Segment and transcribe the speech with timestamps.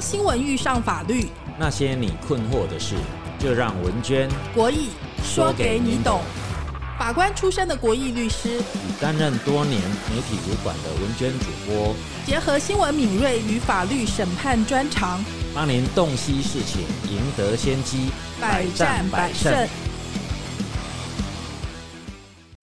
[0.00, 1.26] 当新闻遇上法律，
[1.58, 2.94] 那些你困惑的事，
[3.38, 4.88] 就让文娟国义
[5.22, 6.22] 说给你懂。
[6.98, 9.78] 法官出身的国义律师，与担任多年
[10.08, 11.94] 媒体主管的文娟主播，
[12.24, 15.22] 结合新闻敏锐与法律审判专长，
[15.54, 16.80] 帮您洞悉事情，
[17.10, 18.10] 赢得先机，
[18.40, 19.68] 百战百胜。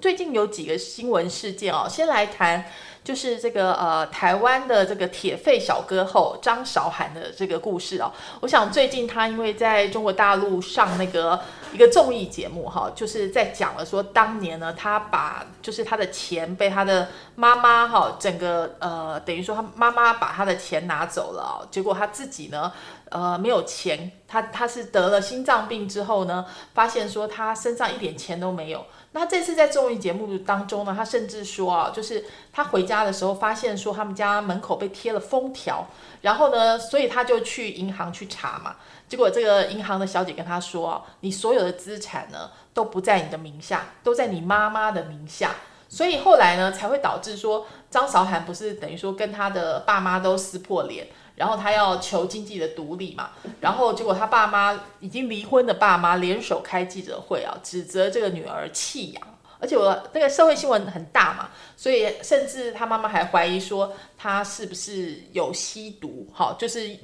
[0.01, 2.65] 最近有几个新闻事件哦，先来谈。
[3.07, 8.11] 就是这个呃，台湾的这个铁肺小歌后张韶涵的这个故事哦。
[8.41, 11.39] 我想最近他因为在中国大陆上那个
[11.71, 22.73] 一个综艺节目哈，就是在讲了说当年呢，他把就是他的钱被他的妈妈哈，整个呃等于说他妈妈把他的钱拿走了，结果他自己呢
[23.07, 28.85] 呃没有钱，他他是得了心脏病之后呢，发现说他身上一点钱都没有。
[29.13, 35.87] 那这次在综艺节目当中呢，他甚至说啊，就是他回家的时候发现说他们家门口被贴了封条，
[36.21, 38.75] 然后呢，所以他就去银行去查嘛，
[39.07, 45.55] 结果这个银行的小姐跟他说，你所有的资产呢都不在你的名下，都在你妈妈的名下，
[45.89, 51.07] 所以后来呢才会导致说张韶涵不是等于说跟他的爸妈都撕破脸。
[51.37, 53.29] 然后他要求经济的独立嘛，
[53.61, 59.21] 然后结果他爸妈已经离婚的爸妈联手开记者会啊，指责这个女儿弃养，
[59.59, 66.97] 而且我那个社会新闻很大嘛，所以甚至他妈妈还怀疑说他是不是有吸毒，好，就是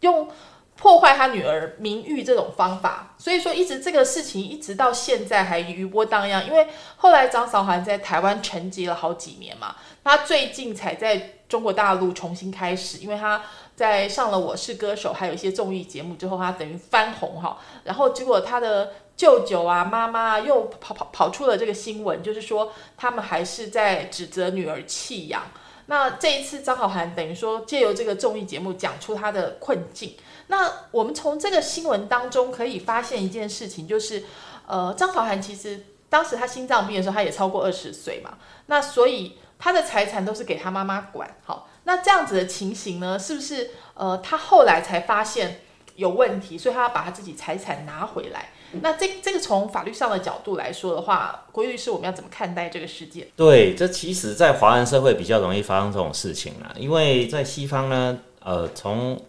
[0.00, 0.28] 用
[0.76, 13.42] 破坏他女儿名誉这种方法，所以说一直这个事情一直到现在还余波荡漾，因为后来张韶涵在台湾沉寂了好几年嘛，他最近才在中国大陆重新开始，因为他。
[13.80, 25.44] 在上了《我是歌手》还有一些综艺节目之后，他等于翻红哈，然后结果他的舅舅啊、妈妈又跑跑跑出了这个新闻，就是说他们还是在指责女儿弃养。
[25.86, 30.14] 那这一次张韶涵等于说借由这个综艺节目讲出他的困境。
[30.48, 34.24] 那我们从这个新闻当中可以发现一件事情，就是
[34.66, 41.66] 呃，张韶涵其实当时他心脏病的时候，他也超过二十岁嘛，那所以他的财产都是给他妈妈管，好。
[41.90, 45.62] 那这样子的情形呢，是不是呃，他后来才发现
[45.96, 48.50] 有问题，所以他要把他自己财产拿回来？
[48.80, 53.26] 那这这个从法律上的角度来说的话，国律师我们要怎么看待这个事件？
[53.34, 59.20] 对，这其实，在华人社会比较容易发生这种事情啊，因为在西方呢，呃，从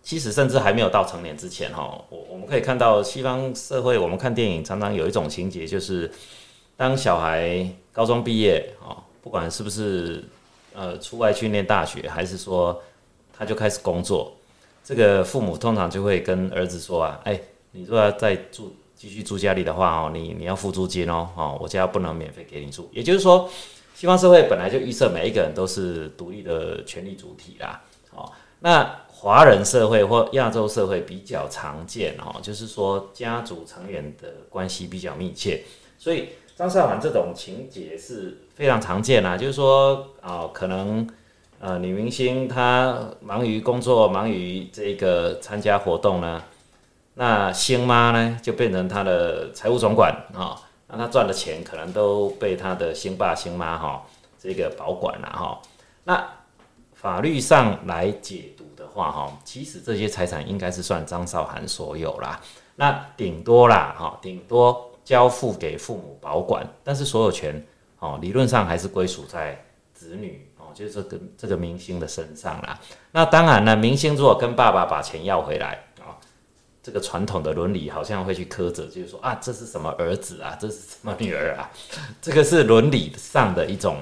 [0.00, 6.08] 其实甚至还没有到成年之前哈，我我们可以看到西方社会，我们看电影常常有一种情节，就是
[6.76, 10.22] 当小孩高中毕业啊，不管是不是。
[10.80, 12.82] 呃，出外去念大学，还是说
[13.36, 14.32] 他就开始工作？
[14.82, 17.38] 这个父母通常就会跟儿子说啊，哎，
[17.72, 22.88] 你如果要再住继续住家里的话哦，你你要付租金哦，哦，我家不能免费给你住。
[22.94, 23.46] 也就是说，
[23.94, 27.82] 西方社会本来就预设每一个人都是独立的权利主体啦。
[28.14, 35.62] 哦，那华人社会或亚洲社会比较常见哦，就是说家族成员的关系比较密切，
[35.98, 36.30] 所以。
[36.60, 41.08] 张韶涵这种情节是非常常见啊，就是说啊，可能
[41.58, 46.42] 呃女明星她忙于工作，忙于这个参加活动呢，
[47.14, 50.54] 那星妈呢就变成她的财务总管啊，
[50.88, 54.04] 那她赚的钱可能都被她的星爸星妈哈
[54.38, 55.62] 这个保管了哈。
[56.04, 56.22] 那
[56.92, 62.38] 法律上来解读的话哈，其实这些财产应该是算张韶涵所有啦，
[62.76, 64.89] 那顶多啦哈，顶多。
[65.10, 67.60] 交付给父母保管，但是所有权
[67.98, 69.60] 哦，理论上还是归属在
[69.92, 72.80] 子女哦，就是这个这个明星的身上啦。
[73.10, 76.14] 那当然了，明星如果跟爸爸把钱要回来啊，
[76.80, 81.68] 这个传统的伦理好像会去苛责，就是说啊，这是什么儿子啊，这是什么女儿啊，
[82.22, 83.96] 这个是伦理上的一种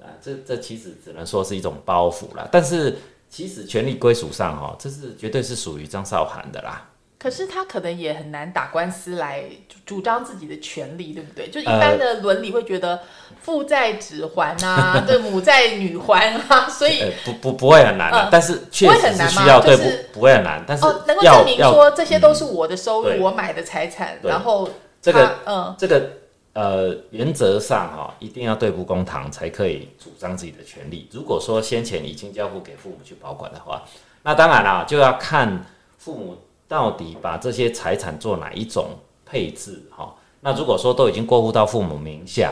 [0.00, 2.48] 啊，这这其实只能说是一种包袱啦。
[2.50, 2.96] 但是
[3.28, 6.88] 其实权利归属上哈，这是绝对是属于张韶涵的啦。
[7.22, 9.44] 可是他可能也很难打官司来
[9.86, 11.48] 主张自己的权利，对不对？
[11.48, 12.98] 就一般的伦理会觉得
[13.40, 24.68] 父债子还啊， 对母债女还啊，所以不不不会很难的，但是确实是需要对不不会很难，但是能够证明说这些都是我的收入，我买的财产，然后
[25.00, 26.10] 这个嗯这个
[26.54, 31.08] 呃原则上哈一定要对簿公堂才可以主张自己的权利。
[31.12, 33.84] 如果说先前已经交付给父母去保管的话，
[34.24, 35.64] 那当然了就要看
[35.98, 36.36] 父母。
[36.72, 38.92] 到底把这些财产做哪一种
[39.26, 39.82] 配置？
[39.94, 42.50] 哈，那如果说都已经过户到父母名下，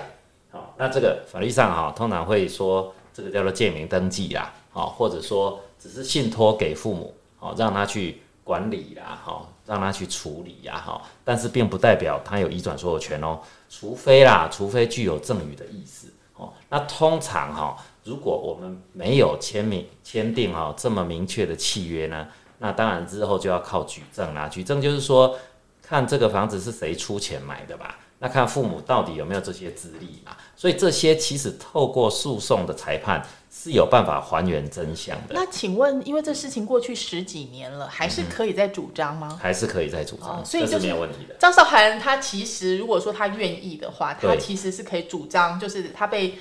[0.51, 13.41] 好，那这个法律上哈，通常会说这个叫做借名登记啦，好，或者说只是信托给父母，好，让他去管理啦，好，让他去处理呀，哈，但是并不代表他有移转所有权哦，
[13.71, 17.75] 除非啦，除非具有赠与的意思，哦，那通常哈，
[18.05, 22.29] 如果我们没有签名签订哈这么明确的契约呢，
[22.61, 24.47] 那当然之后就要靠举证啦。
[24.49, 25.37] 举证就是说，
[25.83, 27.99] 看这个房子是谁出钱买的吧？
[28.23, 30.37] 那看父母到底有没有这些资历嘛？
[30.55, 39.39] 所以这些其实透过诉讼的裁判是有办法还原真相的，那请问，因为这事情过去十几年了，还是可以再主张吗？
[39.41, 41.35] 还是可以再主张，哦所以就是这是没有问题的。
[41.39, 46.35] 张韶涵他其实如果说他愿意的话，他其实是可以主张，就是他被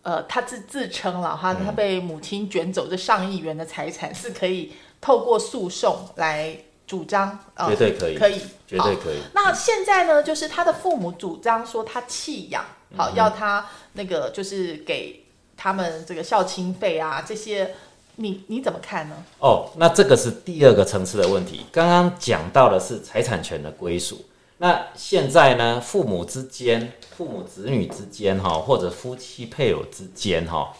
[0.00, 6.56] 呃他自自称了哈，他被母亲卷走这上亿元的财产，是可以透过诉讼来
[6.86, 9.18] 主张，呃绝对可以可以，绝对可以。
[9.34, 15.24] 那现在呢，就是他的父母主张说他弃养，嗯好、要他那个就是给
[15.56, 17.74] 他们这个孝亲费啊这些，
[18.16, 19.16] 你你怎么看呢？
[19.38, 21.66] 哦，那这个是第二个层次的问题。
[21.70, 24.24] 刚刚讲到的是财产权的归属，
[24.58, 30.72] 那现在呢，父母之间、父母子女之间哈，或者夫妻配偶之间哈，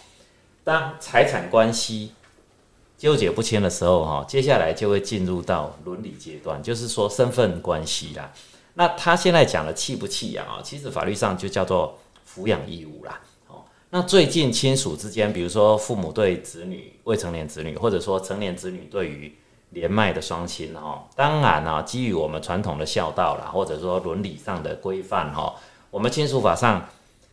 [0.65, 2.15] 当财产关系
[2.99, 8.31] 纠结不清的时候哈，接下来就会进入到伦理阶段，就是说身份关系啦。
[8.75, 11.97] 那他现在讲的弃不弃养啊，其实法律上就叫做
[12.29, 13.21] 抚养义务啦。
[13.47, 19.33] 哦，那最近亲属之间，比如说父母对子女、未成年子女，或者说成年子女对于
[19.71, 25.55] 年迈的双亲哈，当然啊，基于我们传统的孝道啦，或者说伦理上的规范哈，
[25.91, 26.89] 我们亲属法上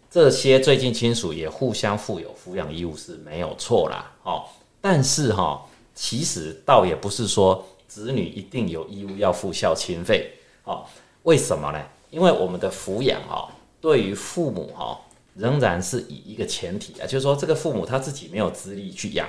[0.09, 4.11] 这些最近亲属也互相负有抚养义务是没有错啦。
[4.23, 4.43] 哦，
[4.85, 5.65] 但是哈，
[5.95, 10.31] 其实倒也不是说子女一定有义务要付孝亲费。
[10.63, 10.85] 哦，
[11.23, 11.83] 为什么呢？
[12.11, 13.49] 因为我们的抚养哦，
[13.81, 15.01] 对于父母哈、
[15.33, 19.27] 仍然是以一个前提啊，就是说这个父母他自己没有资历去养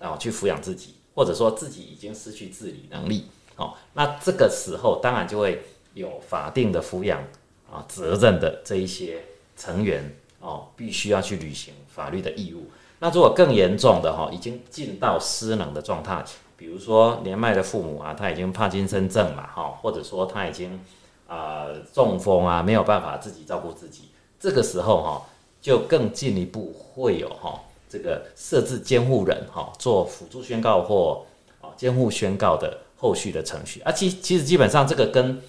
[0.00, 5.62] 啊、去抚养自己，或者说自己已经失去自理能力，哦，那这个时候当然就会
[5.94, 7.22] 有法定的抚养
[7.70, 9.22] 啊责任的这一些
[9.56, 12.68] 成员哦，必须要去履行法律的义务。
[12.98, 16.24] 那如果更严重的哈，已经进到失能的状态，
[16.56, 20.80] 比如说年迈的父母啊，他已经帕金森症嘛，哈，或者说他已经
[21.28, 24.08] 啊、中风啊，没有办法自己照顾自己，
[24.38, 25.22] 这个时候哈，
[25.60, 31.26] 就更进一步会有哈这个设置监护人哈做辅助宣告或
[31.60, 35.42] 啊监护宣告的后续的程序啊，其其实基本上这个跟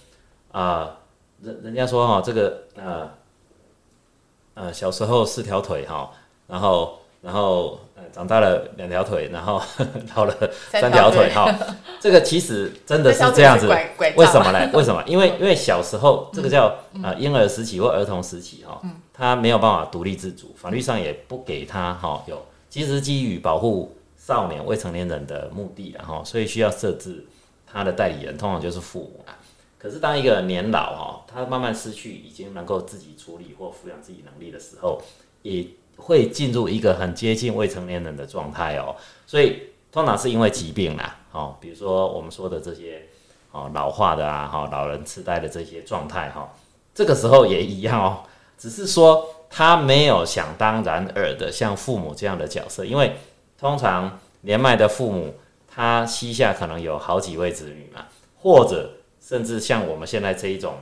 [0.52, 0.98] 啊、
[1.42, 3.10] 人人家说哈这个呃
[4.56, 6.12] 呃小时候四条腿哈，
[6.48, 6.98] 然后
[7.28, 9.62] 然后呃长大了两条腿，然后
[10.16, 10.34] 老了
[10.72, 11.54] 三条腿哈，
[12.00, 13.68] 这个其实真的是这样子。
[14.16, 14.70] 为什么呢？
[14.74, 15.04] 为什么？
[15.06, 18.82] 因为因为小时候这个叫呃婴儿时期或儿童时期哈，
[19.14, 27.26] 他没有办法独立自主，法律上也不给他哈有，其实基于保护少年未成年人的目的然后所以需要设置
[27.70, 29.36] 他的代理人，通常就是父母啦。
[29.78, 35.02] 可是当一个年老哈，他慢慢失去已经能够自己处理或抚养自己能力的时候，
[35.42, 38.96] 也会进入一个很接近未成年人的状态哦。
[39.26, 43.08] 所以通常是因为疾病啦，哦，比如说我们说的这些
[43.52, 46.54] 哦老化的啊，哈、老人痴呆的这些状态哈、
[46.94, 48.24] 这个时候也一样哦，
[48.58, 53.16] 只是说他没有想当然尔的像父母这样的角色，因为
[53.58, 55.34] 通常年迈的父母
[55.68, 58.06] 他膝下可能有好几位子女嘛，
[58.40, 60.76] 或者甚至像我们现在这一种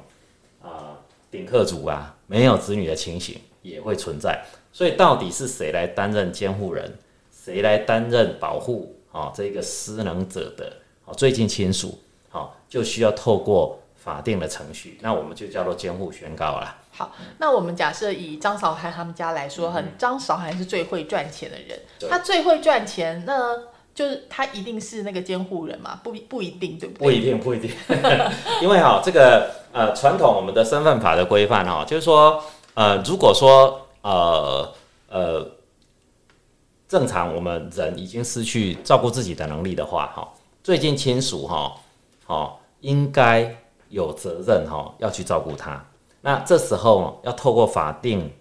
[0.62, 0.97] 啊
[1.31, 4.44] 顶客族啊，没有子女的情形也会存在。
[4.75, 6.98] 所以到底是谁来担任监护人，
[7.31, 8.94] 谁来担任保护？
[9.13, 10.70] 啊、这个失能者的
[11.05, 16.75] 啊最近亲属，好、就需要透过法定的程序，那我们就叫做监护宣告啦。
[16.91, 23.58] 好，那我们假设以张韶涵他们家来说，很张韶涵是最会赚钱的人，嗯他最会赚钱，那
[23.94, 26.01] 就是他一定是那个监护人嘛？
[26.03, 27.05] 不不一定，对不对？
[27.05, 27.72] 不一定，不一定，
[28.62, 34.71] 因为哈、这个呃传统我们的身份法的规范哈，就是说呃，如果说呃
[35.09, 35.47] 呃
[36.88, 40.31] 正常我们人已经失去照顾自己的能力的话哈，
[40.63, 41.75] 最近亲属哈
[42.27, 43.55] 哦应该
[43.89, 45.83] 有责任哈要去照顾他。
[46.21, 48.31] 那这时候要透过法定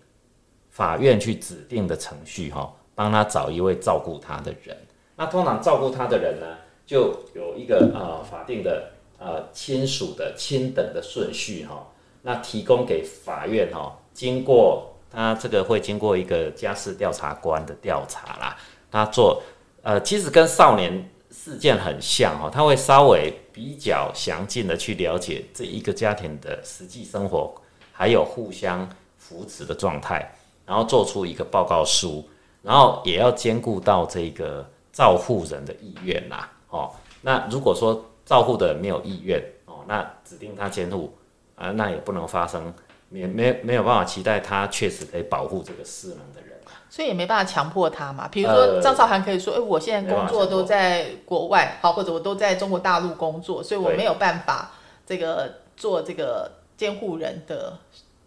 [0.68, 4.76] 法院去指定的程序哈，帮他找一位照顾他的人。
[5.16, 6.46] 那通常照顾他的人呢，
[6.84, 11.86] 就有一个呃法定的呃亲属的亲等的顺序哈，
[12.20, 18.56] 那提供给法院哈，经过他这个会经过一个家事调查官的调查啦，
[18.90, 19.42] 他做
[19.82, 27.54] 呃其实跟少年事件很像哈，他会稍微比较详尽的去了解这一个家庭的实际生活，
[27.92, 30.34] 还有互相扶持的状态，
[30.66, 32.28] 然后做出一个报告书，
[32.62, 36.50] 然后也要兼顾到这个照护人的意愿啦。
[36.70, 36.90] 哦，
[37.22, 41.14] 那如果说照护的人没有意愿，哦，那指定他监护
[41.56, 42.74] 啊、那也不能发生，
[43.20, 46.50] 没没没有办法期待他确实可以保护这个失能的人。
[46.90, 48.28] 所以也没办法强迫他嘛。
[48.28, 54.72] 比如说呃张韶涵可以说，哎、我现在工作都在国外，好，或者我都在中国大陆工作，所以我没有办法
[55.04, 57.78] 这个做这个监护人的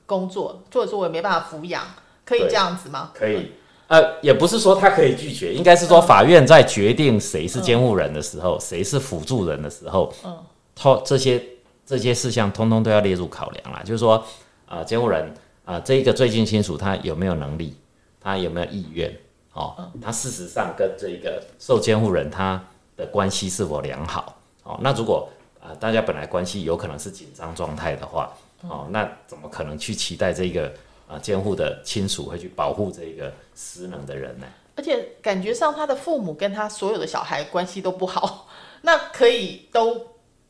[0.05, 1.83] 工作，或者说我也没办法抚养，
[2.25, 3.11] 可以这样子吗？
[3.13, 3.53] 可以。
[3.87, 10.37] 呃，也不是说他可以拒绝，应该是说法院在决定谁是监护人的时候，谁是辅助人的时候，嗯，
[10.75, 11.41] 通这些
[11.85, 13.81] 这些事项通通都要列入考量啦。
[13.85, 14.21] 就是说，
[14.67, 15.33] 啊，监护人
[15.65, 17.75] 啊，这一个最近亲属他有没有能力，
[18.21, 19.11] 他有没有意愿，
[19.53, 22.63] 哦，他事实上跟这一个受监护人他
[22.95, 25.29] 的关系是否良好，哦，那如果
[25.61, 28.31] 啊大家本来关系有可能是紧张状态的话，
[28.61, 30.71] 哦，那怎么可能去期待这个
[31.07, 34.45] 啊监护的亲属会去保护这个失能的人呢？
[34.75, 38.47] 而且感觉上他的父母跟他所有的小孩关系都不好，
[38.81, 40.05] 那可以都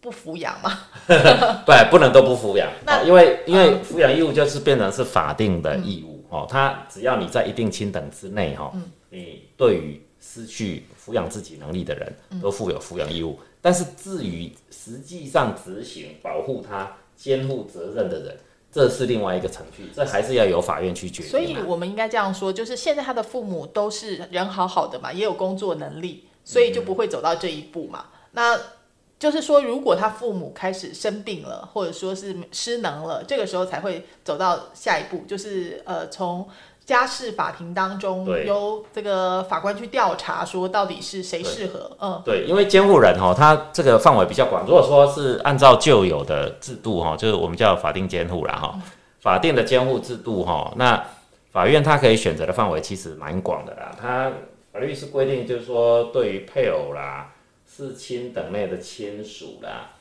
[0.09, 0.79] 不抚养吗？
[1.65, 18.37] 对，不能都不抚养，那哦因为因为抚养义务就是变成是法定的义务、哦，他只要你在一定亲等之内哈、哦，你对于失去抚养自己能力的人都负有抚养义务，但是至于实际上执行保护他监护责任的人，
[18.71, 21.31] 这是另外一个程序，这还是要由法院去决定、啊。
[21.31, 28.05] 所以我们应该这样说，就是现在他的父母都是人好好的嘛，也有工作能力，所以就不会走到这一步嘛。
[28.31, 28.59] 那
[29.19, 36.47] 就是说，如果他父母开始生病了，或者说是失能了，这个时候才会走到下一步，就是呃，从
[36.85, 44.63] 家事法庭当中由这个法官去调查，说到底是谁适合，嗯，对，因为监护人哈，他这个范围比较广。
[44.65, 48.79] 如果说是按照旧有的制度哈，就是我们叫法定监护啦哈，
[49.19, 51.03] 法定的监护制度哈，那
[51.51, 53.91] 法院他可以选择的范围其实蛮广的啦。
[53.99, 54.31] 他
[54.71, 57.33] 法律是规定，就是说对于配偶啦、
[57.77, 59.91] 至亲等类的亲属啦，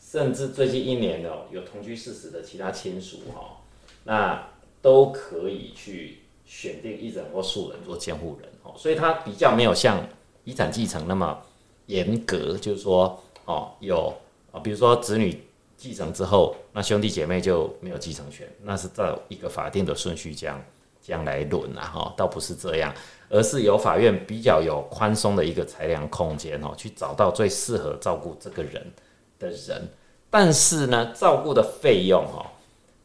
[0.00, 3.58] 甚至最近一年哦有同居事实的其他亲属哈，
[4.04, 4.48] 那
[4.80, 10.02] 都可以去选定一人或数人做监护人哦，所以它比较没有像
[10.44, 11.38] 遗产继承那么
[11.86, 14.14] 严格，就是说哦有
[14.52, 15.38] 啊，比如说子女
[15.76, 20.64] 继承之后，那兄弟姐妹就没有继承权，那是照一个法定的顺序这样
[21.02, 22.94] 这样来轮啊哈，倒不是这样，
[23.28, 28.92] 而是由法院比较有宽松的一个裁量空间哦，去找到最适合照顾这个人
[29.38, 29.88] 的人，
[30.30, 32.46] 但是呢，照顾的费用哦。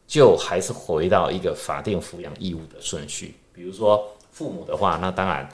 [0.07, 3.33] 就还是回到一个法定抚养义务的顺序。
[3.53, 5.47] 比如说父母的话，那当然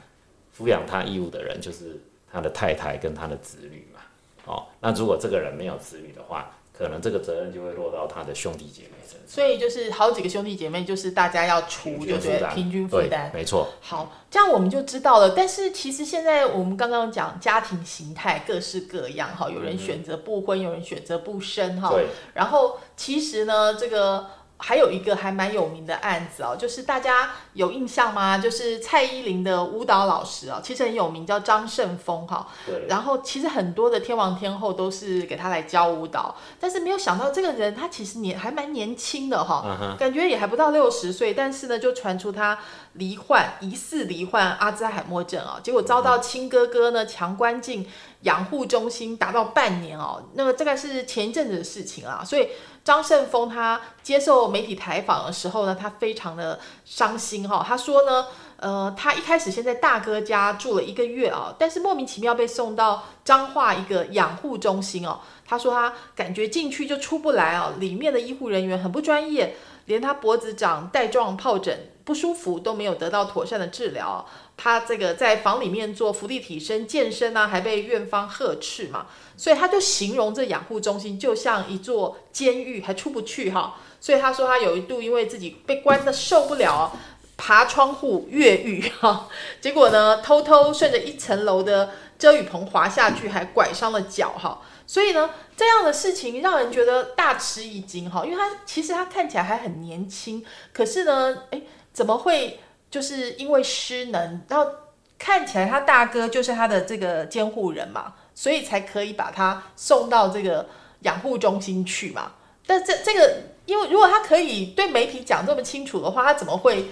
[0.58, 4.00] 抚养他义务的人就是他的太太跟他的子女嘛。
[4.46, 13.31] 哦，那如果这个人没有子女的话，可能这个责任就会落到他的兄弟姐妹身上，所以就是好几个兄弟姐妹，就是大家要出，就均负担，对平均负对担。
[13.34, 13.67] 没错。
[13.81, 15.31] 好，这样我们就知道了。
[15.31, 21.89] 但是其实现在我们刚刚讲家庭形态各式各样哈，有人选择不婚，有人选择不生哈。
[21.89, 22.05] 对，
[22.36, 24.27] 然后其实呢，这个
[24.60, 28.38] 还有一个还蛮有名的案子哦，就是大家有印象吗？
[28.40, 32.48] 就是蔡依林的舞蹈老师哦，其实很有名，叫张胜峰哈。
[32.66, 42.58] 对，然后其实很多的天王天后都是给他来教舞蹈，但是没有想到这个人他其实年还蛮年轻的哈，感觉也还不到六十岁，但是呢就传出他
[42.94, 47.88] 罹患疑似罹患阿兹海默症啊，结果遭到亲哥哥呢强关进
[48.22, 52.50] 养护中心达到半年哦，那么这个是前一阵子的事情啦，所以
[52.88, 58.27] 张胜峰他接受媒体采访的时候呢，他非常的伤心哈、他说呢。
[58.60, 65.20] 呃，他一开始先在大哥家住了一个月啊，但是莫名其妙被送到彰化一个养护中心哦。
[65.46, 74.25] 他说他感觉进去就出不来哦，里面的医护人员很不专业，连他脖子长带状疱疹不舒服都没有得到妥善的治疗。
[74.58, 79.06] 他这个在房里面做伏地挺身、健身啊，还被院方呵斥嘛，
[79.38, 83.76] 所以他就形容这养护中心就像一座监狱，还出不去哈。
[84.02, 86.92] 所以他说他有一度因为自己被关的受不了，
[87.38, 89.30] 爬窗户越狱哈，
[89.62, 94.62] 结果呢偷偷顺着一层楼的遮雨棚滑下去，还拐伤了脚哈。
[94.88, 104.72] 所以呢，这样的事情让人觉得大吃一惊哈，因为他其实他看起来还很年轻，可是呢，诶，怎么会就是因为失能，然后
[105.17, 110.67] 看起来他大哥就是他的这个监护人嘛，所以才可以把他送到这个
[111.01, 112.34] 养护中心去嘛。
[112.65, 116.89] 但这这个，因为如果他可以对媒体讲这么清楚的话，他怎么会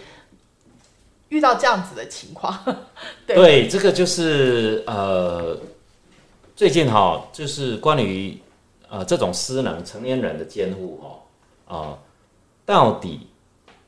[1.29, 2.57] 遇到这样子的情况？
[3.27, 5.57] 对，这个就是呃，
[6.55, 8.37] 最近哈，就是关于
[8.87, 11.01] 呃这种失能成年人的监护
[11.67, 11.97] 哈，啊、
[12.65, 13.27] 到底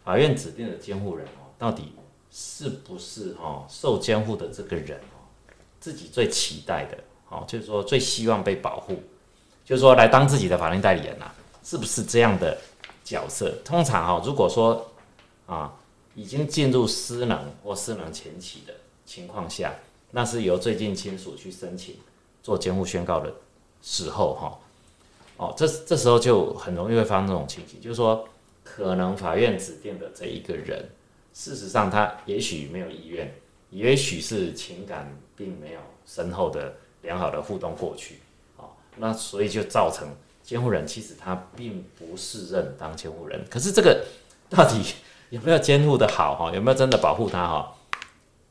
[0.03, 1.93] 法院指定的监护人哦，到底
[2.31, 5.25] 是不是哈受监护的这个人哦，
[5.79, 6.97] 自己最期待的
[7.29, 9.01] 哦，就是说最希望被保护，
[9.65, 11.31] 就是说来当自己的法定代理人呐、
[11.63, 12.57] 是不是这样的
[13.03, 13.51] 角色？
[13.65, 14.89] 通常哈，如果说
[15.45, 15.73] 啊
[16.15, 18.73] 已经进入失能或失能前期的
[19.05, 19.73] 情况下，
[20.11, 21.95] 那是由最近亲属去申请
[22.41, 23.33] 做监护宣告的
[23.81, 24.59] 时候，哈，
[25.37, 28.27] 哦，这这时候就很容易会发生这种情形，就是说，
[28.63, 30.89] 可能法院指定的这一个人，
[31.37, 33.31] 事实上他也许没有意愿，
[33.69, 38.15] 也许是情感并没有深厚的良好的互动过去，
[38.55, 40.07] 哦，那所以就造成
[40.41, 44.03] 监护人其实他并不是认当监护人，可是这个
[44.49, 44.81] 到底
[45.29, 46.51] 有没有监护的好哈？
[46.55, 47.75] 有没有真的保护他哈？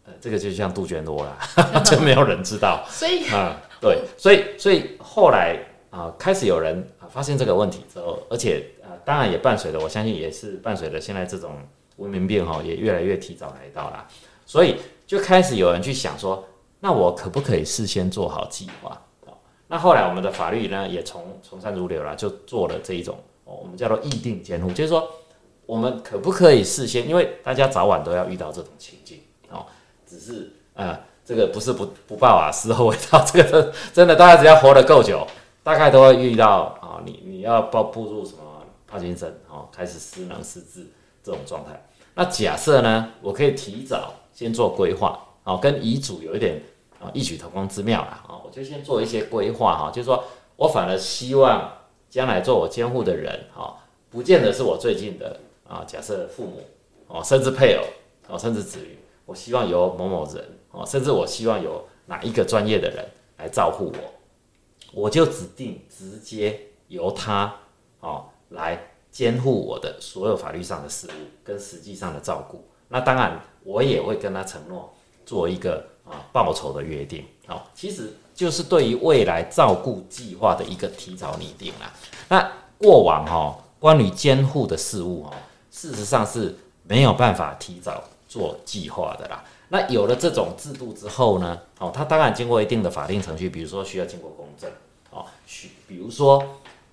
[0.05, 1.37] 呃，这个就像杜鹃窝啦，
[1.85, 2.87] 就没有人知道。
[2.88, 5.59] 所以啊，对，所以所以后来
[5.90, 11.59] 啊，开始有人啊发现这个问题之后，而且啊，当然也伴随着，我相信也是伴随着现在这种
[11.96, 14.06] 文明病哈，也越来越提早来到啦。
[14.44, 14.76] 所以
[15.06, 16.44] 就开始有人去想说，
[16.80, 19.00] 那我可不可以事先做好计划？
[19.68, 25.08] 那后来我们的法律呢，也从从善如流了，就做了这一种，我们叫做议定监护，就是说。
[25.66, 27.08] 我们可不可以事先？
[27.08, 29.66] 因为大家早晚都要遇到这种情境哦。
[30.06, 33.20] 只是呃，这个不是不不报啊，时候未到。
[33.24, 35.26] 这个 真的，大家只要活得够久，
[35.64, 37.02] 大概都会遇到啊。
[37.04, 40.86] 你你要报步入什么帕金森哦，开始失能失智
[41.24, 41.84] 这种状态。
[42.16, 46.61] 那假设呢，我可以提早先做规划哦，跟遗嘱有一点
[46.99, 48.40] 啊异曲同工之妙啦啊。
[48.44, 50.25] 我就先做一些规划哈，就是说
[50.56, 51.70] 我反而希望
[52.11, 53.76] 将来做我监护的人哈，
[54.11, 55.38] 不见得是我最近的。
[55.68, 56.62] 啊，假设父母
[57.08, 57.82] 哦，甚至配偶
[58.28, 63.04] 哦，甚至子女，我希望由某某人哦，甚至我希望有哪一个专业的人
[63.37, 67.52] 来照顾我，我就指定直接由他
[67.99, 68.80] 哦来
[69.16, 71.11] 监护我的所有法律上的事务
[71.42, 72.62] 跟实际上的照顾。
[72.88, 74.92] 那当然，我也会跟他承诺
[75.25, 77.25] 做一个啊报酬的约定。
[77.46, 81.90] 好，其实就是对于未来照顾计划的一个提早拟定啦。
[82.28, 85.32] 那过往哈关于监护的事务哈。
[85.70, 89.42] 事实上是没有办法提早做计划的啦。
[89.68, 91.58] 那有了这种制度之后呢？
[91.78, 94.70] 哦，他当然经过一定的法定程序，比如说需要经过公证，
[95.11, 96.42] 哦，需比如说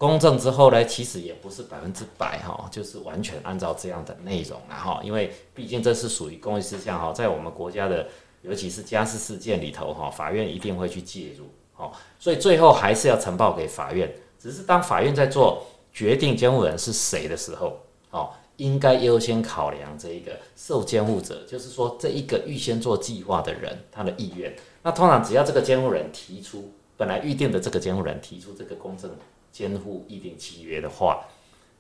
[0.04, 8.06] 公证之后呢，其实也不是百分之百哈，就是完全按照这样的内容啊哈，因为毕竟这是属于公益事项哈，在我们国家的
[8.42, 11.46] 尤其是家事事件里头哈，法院一定会去介入，
[11.78, 11.90] 哦，
[12.20, 14.14] 所以最后还是要呈报给法院。
[14.38, 15.64] 只是当法院在做
[15.94, 17.80] 决定监护人是谁的时候，
[18.12, 18.30] 哦。
[18.58, 24.56] 应该优先考量这一个受监护者，就是说这一个预先做计划的人他的意愿。
[24.84, 29.10] 那通常只要这个监护人提出本来预定的这个监护人提出这个公证
[29.54, 31.24] 监护议定契约的话，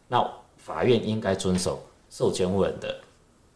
[0.07, 3.01] 那法院应该遵守受监护人的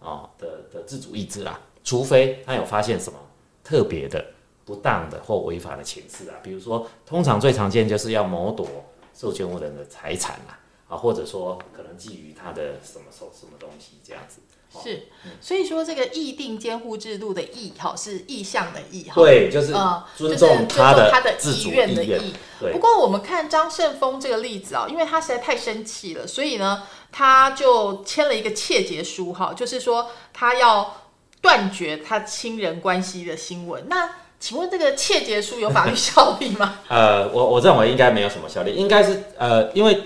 [0.01, 3.17] 啊的的自主意志啦，除非他有发现什么
[3.63, 4.33] 特别的
[4.65, 8.67] 不当的或违法的情事啊，比如说通常最常见就是要谋夺
[9.13, 10.59] 受监护人的财产啦。
[10.89, 14.39] 啊，或者说可能基于他的什么什什么东西这样子，
[14.83, 15.07] 是，
[15.41, 19.73] 所以说这个议定监护制度的意哈是意向的意哈，对，就是
[20.15, 22.33] 尊重他的他的意愿的意。
[22.71, 31.03] 不过我们看张胜峰这个例子啊，因为他实在太生气了，所以呢，他就签了一个切结书哈，就是说他要
[31.41, 33.85] 断绝他亲人关系的新闻。
[33.87, 34.09] 那
[34.39, 36.79] 请问这个切结书有法律效力吗？
[36.89, 40.01] 呃，我我认为应该没有什么效力，应该是呃，因为。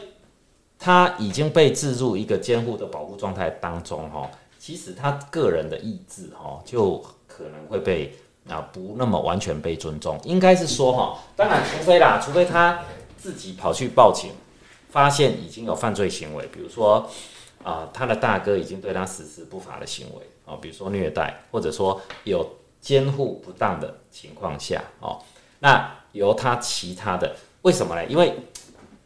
[0.83, 4.27] 他已经被置入一个监护的保护状态当中，哈，
[4.61, 8.15] 其实他个人的意志，哈，就可能会被
[8.47, 10.19] 啊不那么完全被尊重。
[10.23, 12.79] 应该是说，哈，当然，除非啦，除非他
[13.17, 14.29] 自己跑去报警，
[14.91, 17.09] 发现已经有犯罪行为，比如说
[17.63, 22.47] 啊，他的大哥已经对他实施不法的行为，哦，比如说虐待，或者说有
[22.79, 25.19] 监护不当的情况下，哦，
[25.57, 28.05] 那由他其他的，为什么呢？
[28.05, 28.35] 因为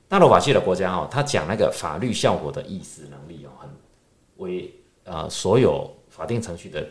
[0.09, 3.69] 大陆法系的国家哦，他讲那个法律效果的意识能力哦，很
[4.35, 4.69] 为
[5.05, 6.85] 呃所有法定程序的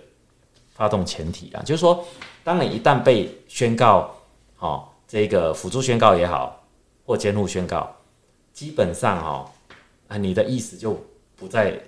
[0.75, 2.05] 发动前提啊，就是说，
[2.43, 4.13] 当你一旦被宣告
[4.59, 6.65] 哦，这个辅助宣告也好，
[7.07, 7.95] 或监护宣告，
[8.53, 9.51] 基本上哦，
[10.09, 10.99] 啊，你的意思就
[11.37, 11.79] 不再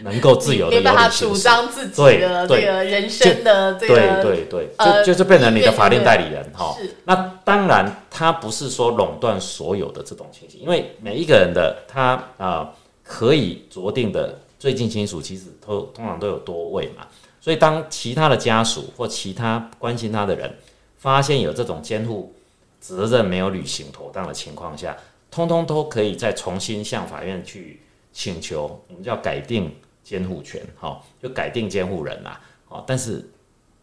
[0.00, 6.76] 能够自由的办法主张自己的这个人生的这个对对对，就就是变成你的法定代理人哈。
[7.04, 12.72] 那当然，他不是说垄断所有的这种情形，因为每一个人的他啊
[13.04, 17.06] 可以酌定的最近亲属，其实都通常都有多位嘛。
[17.40, 20.56] 所以，当其他的家属或其他关心他的人
[20.96, 22.34] 发现有这种监护
[22.80, 24.96] 责任没有履行妥当的情况下，
[25.30, 27.80] 通通都可以再重新向法院去
[28.12, 33.28] 请求，我们叫改定监护权，哈，就改定监护人啦，哦，但是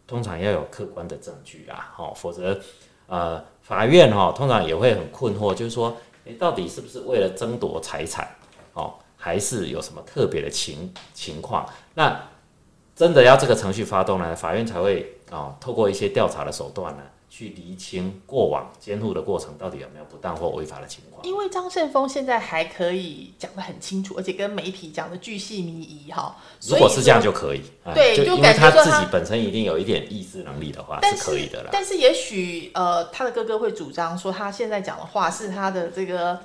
[0.06, 2.60] 通常要有客观的证据啦，哦，否则。
[3.08, 8.26] 呃，法院哈通常也会很困惑，就是说，诶，到底是不是为了争夺财产，
[8.72, 11.64] 哦，还是有什么特别的情情况？
[11.94, 12.20] 那
[12.96, 17.02] 真的要这个程序发动呢，法院才会啊、透过一些调查的手段呢，
[17.34, 21.24] 去厘清过往监护的过程到底有没有不当或违法的情况。
[21.24, 26.36] 因为张胜峰现在还可以讲得很清楚，而且跟媒体讲的巨细靡遗哈。
[26.68, 31.70] 如果是这样就可以，哎对就就因为他感觉他自己本身一定有一点意志能力的话，是可以的啦。
[31.72, 36.38] 但是也许呃，他的哥哥会主张说，他现在讲的话是他的这个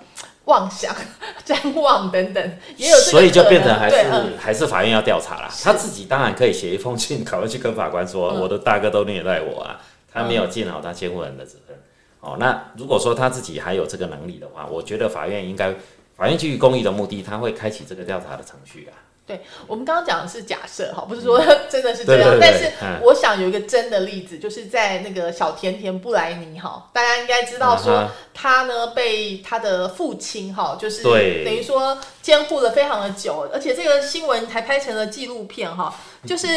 [0.46, 0.96] 妄想、
[1.46, 5.50] 瞻望等等，也有这个所以就变成还是、嗯还是法院要调查啦。
[5.62, 11.78] 他自己当然可以写一封信， 赶快去跟法官说，嗯我的大哥都虐待我啊，他没有尽好他监护人的责任。
[12.20, 15.72] 哦，那如果说他自己还有这个能力的话，我觉得法院应该，
[16.16, 18.98] 法院基于公益的目的，他会开启这个调查的程序啊。
[19.28, 21.40] 对，我们刚刚讲的是假设哈，不是说
[21.70, 22.32] 真的是这样。
[22.32, 35.94] 对对对但是嗯我想有一个真的例子，就是在那个小甜甜布莱尼哈，大家应该知道说他呢被他的父亲哈，就是等于说监护了非常的久，而且这个新闻还拍成了纪录片哈，
[36.26, 36.48] 就是。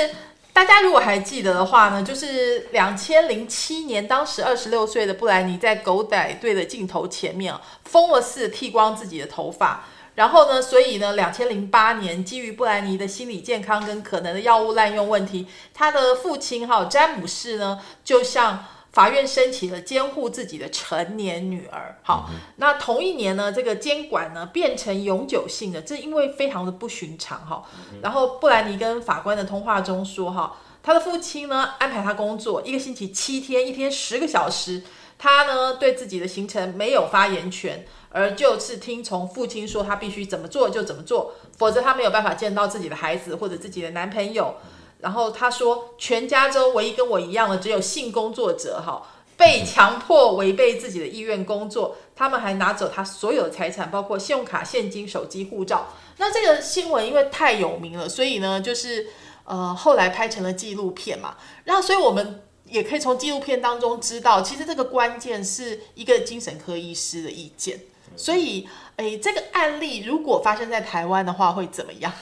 [0.53, 9.85] 大家如果还记得的话呢，就是两千零七年，当时二十六岁的布莱尼在狗仔队的镜头前面，疯了似剃光自己的头发，
[10.17, 18.67] 然后呢，所以呢，两千零八年，基于布莱尼的心理健康跟可能的药物滥用问题，他的父亲哈詹姆士呢，就像
[19.01, 21.97] 法院申请了监护自己的成年女儿。
[22.03, 27.65] 好，那同一年呢，这个监管呢变成永久性的，这因为非常的不寻常哈。
[28.03, 34.83] 然后布兰妮跟法官的通话中说哈，他的父亲呢安排他工作一个星期七天，一天十个小时。
[35.17, 44.57] 他呢对自己的行程没有发言权，而就是听从父亲说他必须怎么做就怎么做，否则他没有办法见到自己的孩子或者自己的男朋友。
[45.01, 49.03] 然后他说，全加州唯一跟我一样的只有性工作者哈，
[49.37, 55.89] 被强迫违背自己的意愿工作，他们还拿走他所有的财产，包括信用卡、现金、手机、护照。
[56.19, 59.07] 那这个新闻因为太有名了，所以呢，就是
[59.45, 61.37] 呃后来拍成了纪录片嘛。
[61.65, 67.81] 然后所以我们也可以从纪录片当中知道，其实这个关键是一个精神科医师的意见。
[68.17, 72.13] 所以，诶，这个案例如果发生在台湾的话，会怎么样？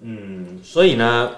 [0.00, 1.36] 嗯，所以呢，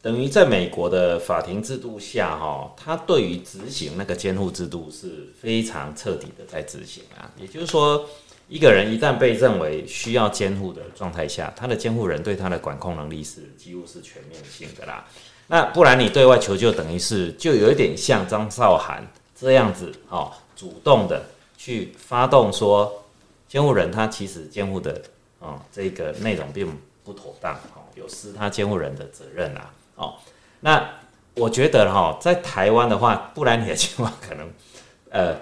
[0.00, 7.28] 等于在美国的法庭制度下，哈，他对于执行那个监护制度是非常彻底的在执行啊。
[7.36, 8.08] 也就是说，
[8.48, 15.04] 一个人一旦被认为需要监护的状态下，他的监护人对他的管控能力是几乎是全面性的啦。
[15.48, 21.24] 那不然你对外求救，等于是就有一点像张韶涵这样子哦，主动的
[21.56, 23.04] 去发动说，
[23.48, 25.02] 监护人他其实监护的
[25.40, 26.70] 哦这个内容并
[27.02, 30.14] 不妥当哦，有失他监护人的责任啦哦。
[30.60, 30.88] 那
[31.34, 34.50] 我觉得哈、在台湾的话，不然你的情况可能
[35.10, 35.36] 呃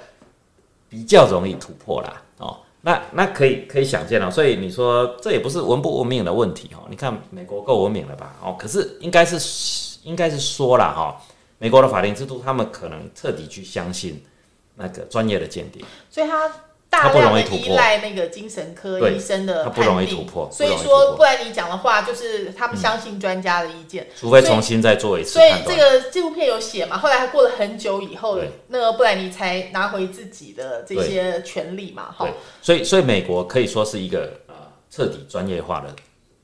[0.88, 2.58] 比较容易突破啦哦。
[2.82, 6.86] 那那可以可以想见了，所以你说这也不是文不文明的问题哦。
[6.88, 8.36] 你看美国够文明了吧？
[8.42, 11.20] 哦，可是应该是应该是说了哈，
[11.58, 14.22] 美国的法庭制度，他们可能彻底去相信
[14.76, 15.84] 那个专业的鉴定。
[16.10, 16.48] 所以他
[16.96, 25.52] 大他不量的容易突破依赖那个精神科医生的他不容易突破所以说不然你讲的话就是他们相信专家的意见，除非重新再做一次所以。
[25.66, 32.26] 这个纪录片有写嘛，后来还过了很久以后，那个布兰妮才拿回自己的这些权利嘛，哈，
[32.62, 34.54] 所以所以美国可以说是一个呃
[34.90, 35.94] 彻底专业化的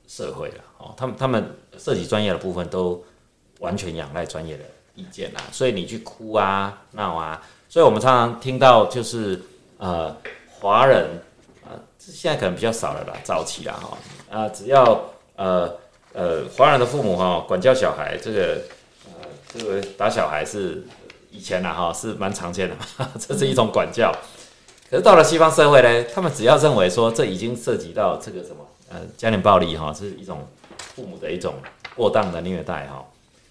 [0.08, 3.02] 社会了哦，他们他们涉及专业的部分都
[3.60, 4.64] 完全仰赖专业的
[4.96, 9.40] 意见啦，所以你去哭啊闹啊，所以我们常常听到就是
[9.78, 10.14] 呃
[10.62, 11.20] 华人
[11.64, 13.98] 啊、呃现在可能比较少了啦，早期啦哈。
[14.30, 15.76] 啊、只要呃
[16.12, 18.62] 呃华人的父母哈、管教小孩这个
[19.06, 20.86] 呃这个打小孩是
[21.32, 24.14] 以前啦哈是蛮常见的嘛， 这是一种管教。
[24.88, 28.56] 可是到了西方社会呢，他们只要认为说这已经涉及到这个什么
[28.88, 30.46] 呃家庭暴力哈，是一种
[30.94, 31.54] 父母的一种
[31.96, 33.04] 过当的虐待哈，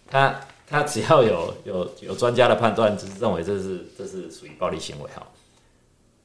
[0.09, 5.25] 他他只要有有有专家的判断，就是认为这是这是属于暴力行为哈，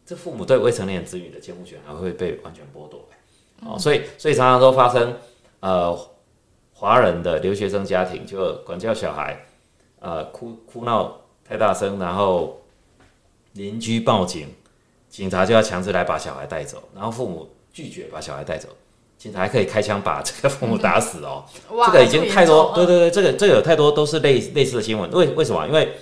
[0.06, 3.04] 这父母对未成年子女的监护权还会被完全剥夺
[3.64, 5.18] 哦，所以所以常常都发生
[5.60, 5.98] 呃
[6.72, 9.44] 华人的留学生家庭就管教小孩
[9.98, 12.62] 呃哭哭闹太大声，然后
[13.52, 14.48] 邻居报警。
[15.08, 18.68] 警察就要强制来把小孩带走，然后父母拒绝把小孩带走，
[19.16, 21.42] 警察还可以开枪把这个父母打死哦。
[21.70, 25.10] 哇 这个已经太多，对对对，这个这个有太多都是类类似的新闻。
[25.12, 25.66] 为为什么？
[25.68, 25.94] 因为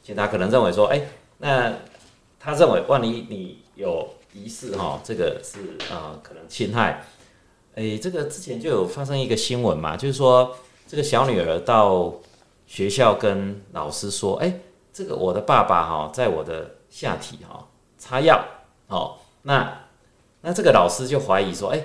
[0.00, 1.02] 警察可能认为说，哎、
[1.38, 1.72] 那
[2.44, 7.04] 他认为万一你有疑似哈，这个是呃可能侵害，
[7.76, 10.56] 哎、这个之前就有发生一个新闻嘛，就是说
[10.88, 12.12] 这个小女儿到
[12.66, 14.58] 学校跟老师说，哎、
[14.92, 18.44] 这个我的爸爸哈在我的下体哈擦药，
[18.88, 19.86] 哦，那
[20.40, 21.84] 那这个老师就怀疑说，哎、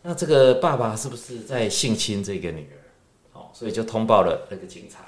[0.00, 3.38] 那这个爸爸是不是在性侵这个女儿？
[3.38, 5.04] 哦，所以就通报了那个警察，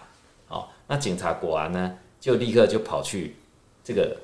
[0.49, 3.37] 哦，那警察果然呢，就立刻就跑去
[3.83, 4.15] 这个，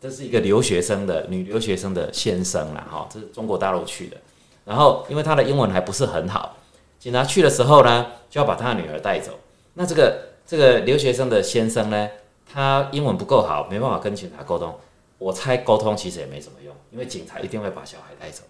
[0.00, 4.16] 这是一个留学生的女留学生的先生啦，哈，这是中国大陆去的，
[4.64, 6.56] 然后因为他的英文还不是很好，
[6.98, 9.32] 警察去的时候呢，就要把他的女儿带走，
[9.74, 12.08] 那这个这个留学生的先生呢，
[12.52, 14.74] 他英文不够好，没办法跟警察沟通，
[15.18, 18.42] 我猜沟通其实也没什么用，因为警察一定会把小孩带走，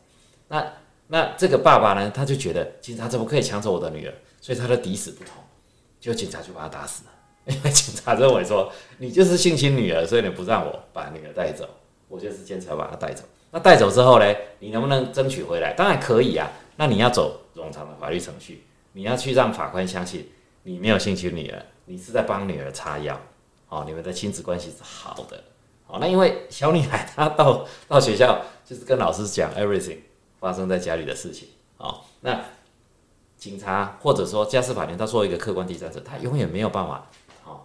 [0.49, 0.67] 那。
[1.09, 5.35] 那这个爸爸呢，他就觉得警察怎么可以抢走我的女儿，所以他的抵死不从，
[6.01, 7.11] 就警察就把他打死了。
[7.47, 11.69] 因为警察认为说你就是性侵女儿，所以你不让我把女儿带走，
[12.09, 13.25] 我就是坚持要把她带走。
[13.51, 15.73] 那带走之后呢，你能不能争取回来？
[15.75, 16.51] 当然可以啊。
[16.77, 20.31] 那你要走冗长的法律程序，你要去让法官相信
[20.65, 23.19] 你没有性侵女儿，你是在帮女儿擦药，
[23.69, 25.43] 哦，你们的亲子关系是好的。
[25.87, 29.99] 哦，那因为小女孩她到 到学校 就是跟老师讲 everything。
[30.39, 32.39] 发生在家里的事情，哦，那
[33.39, 37.11] 警察或者说 家事法庭，他作为一个客观第三者，他永远没有办法，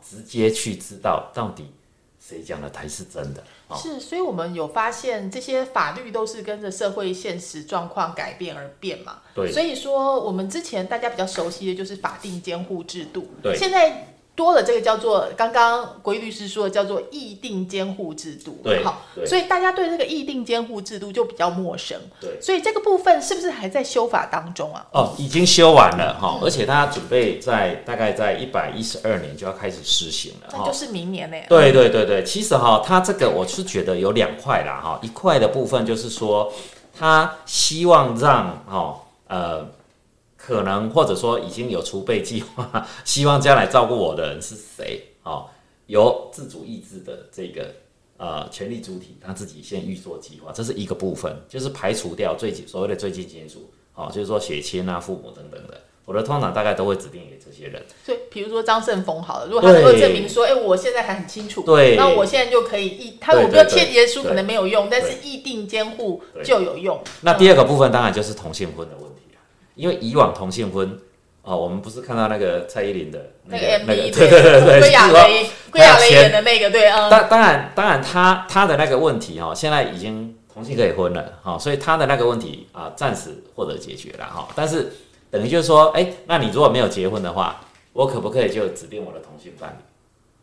[0.03, 1.71] 直接去知道到底
[2.19, 3.43] 谁讲的才是真的。
[3.75, 9.21] 是，所以我们有发现，这些法律都是跟着社会现实状况改变而变嘛。
[9.33, 9.51] 对。
[9.51, 13.29] 所以说，我们之前大家比较熟悉的就是法定监护制度。
[13.41, 13.55] 对。
[13.57, 14.10] 现在。
[14.33, 24.87] 多了这个叫做刚刚国义律师说的叫做议定监护制度，对，好，所以大家对这个议定监护制度就比较陌生，对，所以这个部分是不是还在修法当中啊？
[24.93, 31.37] 哦，已经修完了哈，而且它准备在大概在一百一十二年就要开始施行了，那就是明年呢。
[31.49, 36.51] 对对对对，其实哈，它这个我是觉得有两块啦哈，一块的部分就是说，
[36.97, 39.67] 他希望让哈呃。
[40.51, 45.01] 可能或者说已经有储备计划， 希望将来照顾我的人是谁？
[45.23, 45.45] 哦，
[45.87, 47.73] 有自主意志的这个
[48.17, 57.81] 呃权利主体，他自己先预做计划，这是一个部分，就是排除掉最近所谓的最近亲属，哦，就是说血亲啊、父母等等的，我的通常大概都会指定给这些人。
[58.03, 66.99] 所以，比如说张胜峰好了，如果他能够证明说，哎，我现在还很清楚，对，那我现在就可以议，他我觉得切结书可能没有用，但是议定监护就有用。
[67.21, 69.10] 那第二个部分当然就是同性婚的问题。
[69.75, 70.99] 因为以往同性婚，
[71.43, 77.09] 哦，我们不是看到那个蔡依林的那个那个对对对对，归亚蕾，归亚蕾演的那个，对啊。
[77.09, 84.47] 当当然当然，他他的那个问题哈，现在已经同性可以婚了哈，所以他的那个问题啊，暂时获得解决了哈。
[84.55, 84.91] 但是
[85.29, 87.61] 等于就是说，哎，那你如果没有结婚的话，
[87.93, 89.83] 我可不可以就指定我的同性伴侣，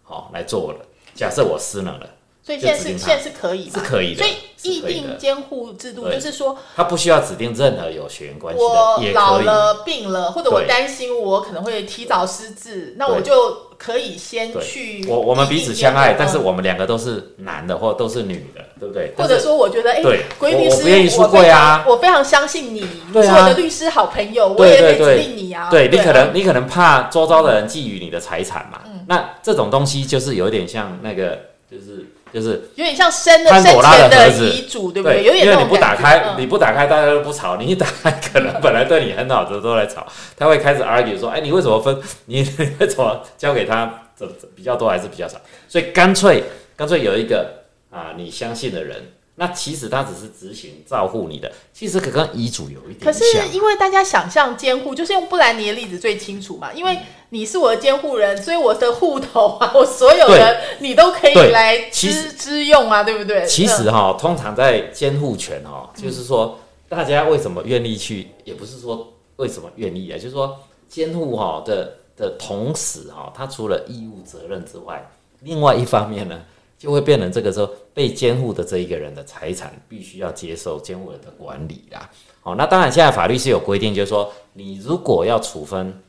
[0.03, 0.81] 好来做我的？
[1.15, 2.09] 假设我失能了。
[2.49, 4.25] 所以现在是现在是可以，是可以的。
[4.25, 15.07] 所以议定监护制度就是说，他不需要指定任何有血缘关系的，我老了、病了，或者我担心我可能会提早失智，那我就可以先去。
[15.07, 19.13] 我我们彼此相爱，但是我们两个都是男的或都是女的，对不对？
[19.15, 20.03] 或者说，我觉得哎，
[20.41, 22.81] 闺律师，不愿意出柜啊，我非常相信你，
[23.13, 25.69] 你是我的律师好朋友，我也得指定你啊。
[25.71, 31.39] 对你可能你可能怕周遭的人觊觎你的财产嘛，那这种东西就是有点像那个
[31.71, 32.07] 就是。
[32.33, 35.25] 就是有点像生的生前的遗嘱，对不对？
[35.25, 40.07] 有点因为你不打开，你不打开，大家都不吵；你一打开，可能本来对你很好的都来吵。
[40.37, 42.01] 他会开始 argue 说：“哎，你为什么分？
[42.27, 42.41] 你
[42.79, 44.03] 为什么交给他？
[44.19, 45.39] 这比较多还是比较少？
[45.69, 46.43] 所以干脆
[46.77, 56.73] 干脆有一个啊，你相信的人。”那其实他只是执行照护你的，其实可跟遗嘱有一点可是因为大家想象监护，就是用布兰妮的例子最清楚嘛。
[56.75, 56.99] 因为
[57.31, 63.45] 你是我的监护人，所以我的户头啊，我所有的你都可以来支支用啊，对不对？
[63.47, 75.11] 其实哈，通常在监护权哈，就是说大家为什么愿意去，也不是说为什么愿意啊，就是说监护哈的的同时哈，他除了义务责任之外，
[75.41, 76.41] 另外一方面呢。
[76.79, 82.09] 就会变成这个时候被监护的这一个人的财产必须要接受监护人的管理啦。
[82.45, 86.01] 哦，那当然现在法律是有规定，就是说你如果要处分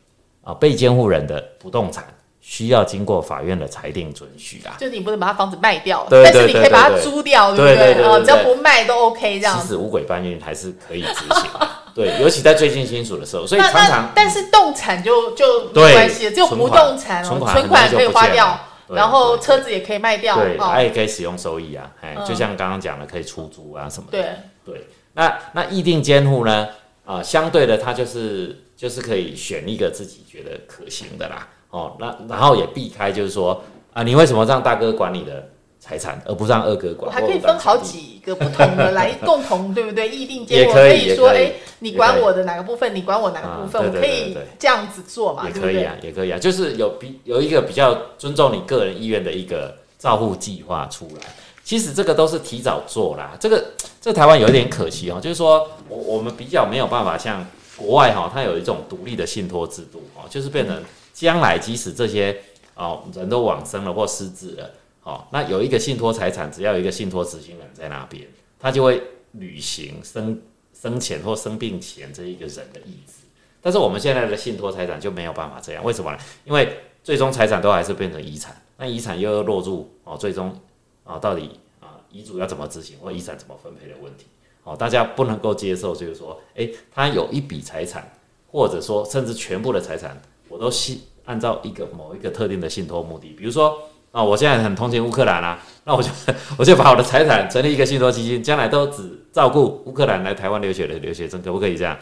[0.49, 2.03] 啊被监护人的不动产，
[2.41, 4.75] 需要经过法院的裁定准许啊。
[4.79, 8.03] 就是你不能把他房子卖掉，但是你可以把它租掉，对不对？
[8.03, 9.59] 啊，只要不卖都 OK 这样。
[9.59, 11.51] 其实五轨搬运还是可以执行，
[11.93, 18.59] 对，尤其在最近亲属的时候，所以常常但是动产就就没关系，只有不动产哦，存款可以花掉。
[18.87, 24.17] 然后车子也可以卖掉，对，它也可以使用收益啊，哎，就像刚刚讲的，可以出租啊什么的。
[24.17, 24.31] 对
[24.65, 26.67] 对，那那议定监护呢？
[27.05, 31.45] 啊，相对的，它就是就是可以选一个自己觉得可行的啦。
[31.69, 33.61] 哦，那然后也避开就是说
[33.91, 35.49] 啊，你为什么让大哥管你的？
[35.81, 37.09] 财产，而不让二哥管。
[37.09, 40.07] 还可以分好几个不同的来共同，对不对？
[40.11, 45.47] 议定结果可以说，哎，你管我的哪个部分，你管我哪个部分，我可以这样子做嘛？
[45.47, 51.29] 也可以啊，也可以啊，就是有比有一个比较尊重你个人意愿的一个照护计划出来。
[51.63, 53.37] 其实这个都是提早做啦。
[53.39, 53.63] 这个
[54.01, 57.45] 这台湾有一点可惜哦，就是说我我们比较没有办法像
[57.79, 62.37] 国外哈，它有一种独立的信托制度哦，就是变成将来即使这些
[62.75, 64.71] 哦人都往生了或失智了，
[65.03, 68.27] 哦，那有一个信托财产，只要有一个信托执行人在那边，
[68.59, 70.41] 他就会履行生
[70.73, 73.13] 生前或生病前这一个人的意志。
[73.61, 76.17] 但是我们现在的信托财产就没有办法这样，为什么呢？
[76.45, 80.57] 因为最终财产都还是变成遗产，那遗产又要落入哦，最终
[81.03, 84.25] 啊到底啊遗嘱要怎么执行或遗产怎么分配的问题。
[84.69, 88.07] 哦，大家不能够接受，就是说，诶，他有一笔财产，
[88.51, 90.15] 或者说甚至全部的财产，
[90.47, 93.75] 我都信按照一个某一个特定的信托目的，比如说
[94.11, 96.09] 啊，我现在很同情乌克兰啊，那我就
[96.57, 101.97] 我就把我的财产成立一个信托基金，将来都只照顾乌克兰来台湾留学的留学生，可不可以这样？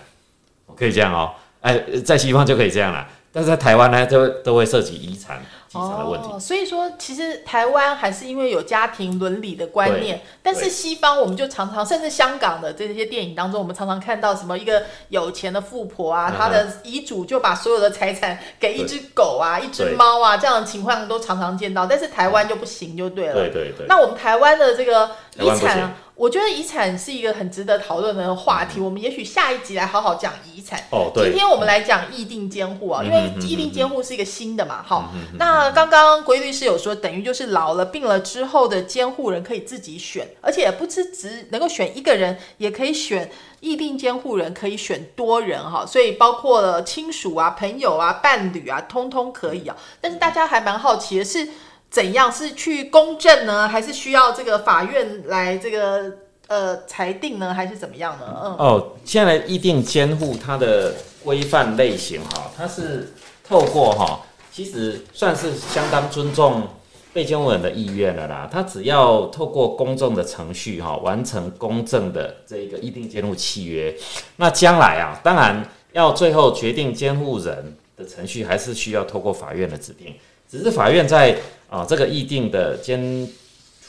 [0.75, 5.39] 可以这样哦，哎，在西方就可以这样了，但是在台湾呢，就都会涉及遗产。
[5.73, 23.36] 哦，所以说其实台湾还是因为有家庭伦理的观念，但是西方我们就常常，甚至香港的这些电影当中，我们常常看到什么一个有钱的富婆啊，她的遗嘱就把所有的财产给一只狗啊、一只猫啊，这样的情况都常常见到，但是台湾就不行，就对了。
[23.36, 23.86] 对对对。
[23.88, 25.93] 那我们台湾的这个遗产。
[26.17, 30.84] 我觉得遗产是一个很值得讨论的话题，我们也许下一集来好好讲遗产。
[30.89, 31.25] 哦，对。
[31.25, 35.12] 今天我们来讲议定监护啊，因为议定监护是一个新的嘛，哈。
[35.38, 49.77] 那刚刚规律师有说，等于就是老了病了之后的监护人可以自己选，而且不是只能够选一个人，也可以选议定监护人，可以选多人哈，所以包括了亲属啊、朋友啊、伴侣啊，通通可以啊。
[50.01, 51.47] 但是大家还蛮好奇的是。
[51.89, 53.67] 怎样是去公证呢？
[53.67, 56.13] 还是需要这个法院来这个
[56.47, 57.54] 呃裁定呢？
[57.54, 58.26] 还是怎么样呢？
[58.43, 63.13] 嗯哦，现在议定监护它的规范类型哈，它是
[63.47, 64.21] 透过哈，
[64.52, 66.67] 其实算是相当尊重
[67.13, 68.50] 被监护人的意愿了啦。
[68.52, 73.95] 他只要透过公证的程序哈，完成公证的这一个议定监护契约，
[74.36, 80.13] 那将来啊，当然要最后决定监护人的程序，还是需要透过法院的指定。
[80.50, 81.36] 只是法院在
[81.69, 83.27] 啊，这个议定的监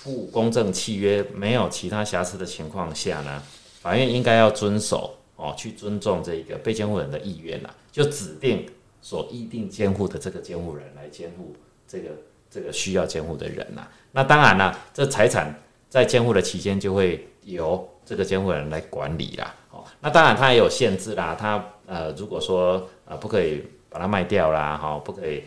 [0.03, 3.43] 护公证契约没有其他瑕疵的情况下呢，
[3.81, 8.67] 法院应该要遵守哦，去尊重这个被监护人的意愿呐，就指定
[9.01, 11.55] 所议定监护的这个监护人来监护
[11.87, 12.11] 这个
[12.51, 13.87] 这个需要监护的人呐。
[14.11, 15.55] 那当然了，这财产
[15.89, 19.55] 在监护的期间就会由这个监护人来管理啦。
[19.71, 25.45] 哦，那当然他也有限制啦，他呃，如果说呃不可以把它卖掉啦，哈，不可以。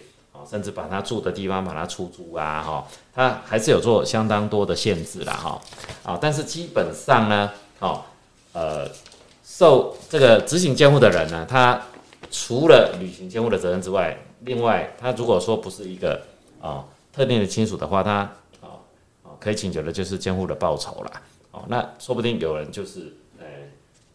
[0.50, 5.62] 甚至把他住的地方把它出租啊，哈，他还是有做相当多的限制啦，哈，
[6.04, 8.02] 啊，但是基本上呢，哦，
[8.54, 8.88] 呃，
[9.44, 11.82] 受这个执行监护的人呢，他
[12.30, 16.22] 除了履行监护的责任之外，另外他如果说不是一个
[16.62, 18.12] 啊特定的亲属的话，他
[18.62, 18.80] 啊
[19.24, 23.14] 啊可以请求的就是监护的报酬啦，哦，那说不定有人就是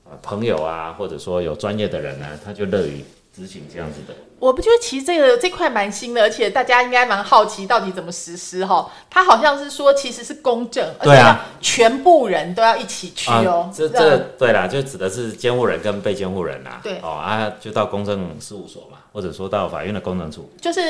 [0.08, 3.04] 呃朋友啊，或者说有专业的人呢，他就乐于
[3.36, 4.14] 执行这样子的。
[4.38, 8.90] 我不觉得其实这个这块蛮新的，而且大家应该蛮好奇到底怎么实施哈。
[9.10, 13.70] 他好像是说其实是公证，而且全部人都要一起去哦。
[13.74, 16.80] 这这对啦，就指的是监护人跟被监护人呐。
[16.82, 20.50] 对哦啊，就到公证事务所嘛，或者说到法院的公证处。
[20.60, 20.80] 就是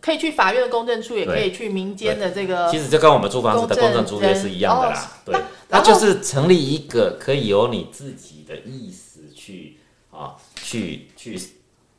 [0.00, 2.70] 可以去法院的公证处，也可以去民间的这个。
[2.70, 5.10] 其实就跟我们租房子的公证租约是一样的啦。
[5.26, 9.76] 对，那就是成立一个可以由你自己的意思去
[10.10, 11.38] 啊，去去。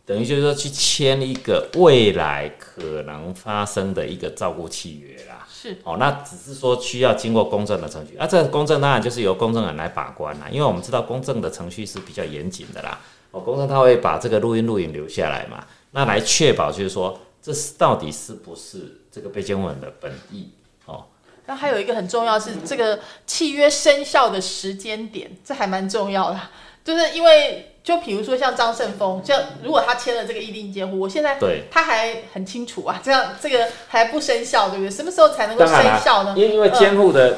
[0.10, 5.48] 等于就是说，去签一个未来可能发生的一个照顾契约啦。
[5.48, 8.18] 是哦，那只是说需要经过公证的程序。
[8.18, 10.48] 啊，这个公证当然就是由公证人来把关啦。
[10.50, 13.00] 因为我们知道公证的程序是比较严谨的啦。
[13.30, 20.50] 哦，公证他会把这个录音录影留下来嘛，那来确保就是说，这是到底是不是这个被监护人的本意？
[20.88, 21.06] 哦，
[21.46, 26.40] 那还有一个很重要是这个契约生效的时间点，这还蛮重要的，
[26.84, 27.76] 就是因为。
[27.84, 34.92] 就比如说像张胜峰，像如果他签了这个议定监护，我现在对他还很清楚啊，这样这个还不生效，对不对？
[34.92, 36.36] 什么时候才能够生效呢？
[36.38, 37.38] 因因为监护的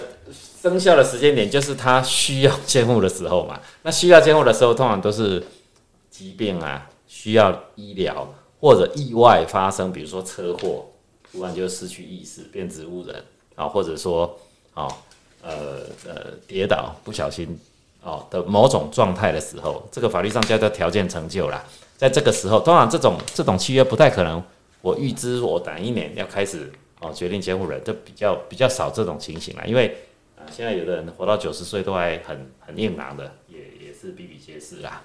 [0.62, 3.60] 生效的时间点就是他需要监护的时候嘛。
[3.84, 5.46] 那需要监护的时候，通常都是
[6.10, 8.28] 疾病啊，需要医疗
[8.60, 10.88] 或者意外发生，比如说车祸，
[11.32, 13.24] 突然就失去意识变植物人
[13.56, 14.40] 啊，或者说
[14.74, 14.88] 啊
[15.44, 17.60] 呃呃跌倒不小心。
[18.04, 21.64] 哦的某种状态的时候，这个法律上叫做条件成就啦。
[21.98, 24.44] 在这个时候，当然这种这种契约不太可能，
[24.82, 29.64] 我预知我哪一年要开始哦决定监护人，就比较比较少这种情形啦。
[29.68, 29.96] 因为
[30.36, 35.04] 啊，现在有的人活到九十岁都还很很硬朗的，也也是比比皆是啦。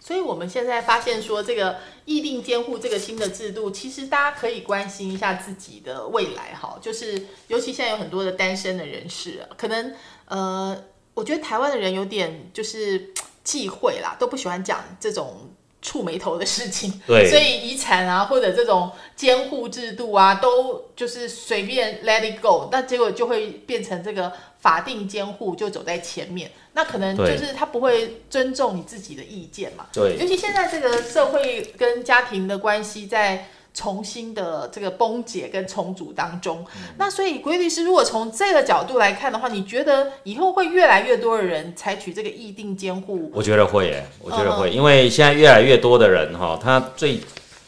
[0.00, 9.92] 所以我们现在发现说，这个议定监护这个新的制度，其实大家可以关心一下自己的未来哈，就是尤其现在有很多的单身的人士，可能
[10.28, 10.84] 呃。
[11.18, 13.12] 我觉得台湾的人有点就是
[13.42, 15.50] 忌讳啦，都不喜欢讲这种
[15.82, 17.02] 触眉头的事情。
[17.08, 29.86] 对所以遗产啊，或者这种监护制度啊，都就是随便 let it go，那结果就会变成这个法定监护就走在前面，那可能就是他不会尊重你自己的意见嘛。
[29.92, 33.48] 对尤其现在这个社会跟家庭的关系在
[33.78, 36.66] 重新的这个崩解跟重组当中，
[36.96, 43.30] 那所以规律师如果从这个角度来看的话，你觉得以后会越来越多的人采取这个议定监护？
[43.32, 47.20] 我觉得会耶，我觉得嗯会，因为现在越来越多的人哈，他最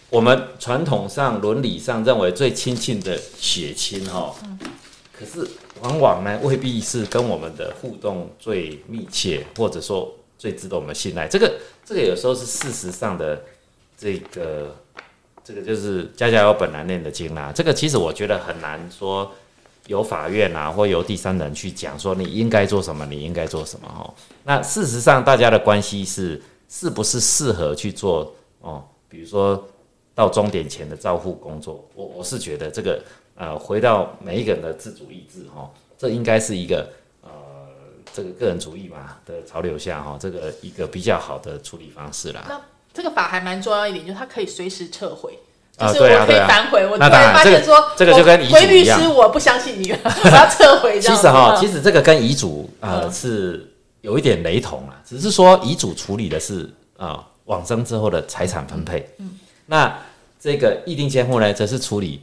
[0.09, 4.35] 我们传统上伦理上认为最亲近的血亲哈，
[5.17, 5.49] 可是
[5.81, 11.29] 往往呢未必是跟我们的互动最密切，或者说最值得我们信赖。
[11.29, 11.53] 这个
[11.85, 13.41] 这个有时候是事实上的
[13.97, 14.75] 这个
[15.45, 17.53] 这个就是家家有本难念的经啦。
[17.55, 19.31] 这个其实我觉得很难说。
[19.87, 24.15] 由法院啊，或由第三人去讲说你应该做什么，你应该做什么哈。
[24.45, 28.85] 那事实上，大家的关系是是不是适合去做哦？
[29.09, 29.67] 比如说
[30.15, 33.03] 到终点前的照护工作，我我是觉得这个
[33.35, 35.69] 呃，回到每一个人的自主意志哈，
[35.99, 36.89] 这应该是一个
[37.23, 37.31] 呃
[38.15, 42.63] 这个个人主义嘛的潮流下哈，这个一个比较好的处理方式啦。
[42.93, 45.39] 这个法还蛮重要一点，就是它可以随时撤回。
[45.79, 46.27] 就啊是我可以对啊。
[46.27, 51.01] 对啊反悔，我突然然发现说，这个这个就跟遗嘱回律师我不相信你了，我要撤回。
[51.01, 51.61] 其实哈，嗯。
[51.61, 53.13] 其实这个跟遗嘱呃嗯。
[53.13, 53.73] 是
[54.03, 59.31] 有一点雷同啊，只是说遗嘱处理的是啊往生之后的财产分配，嗯。
[59.67, 59.97] 那
[60.41, 62.23] 这个议定监护呢，则是处理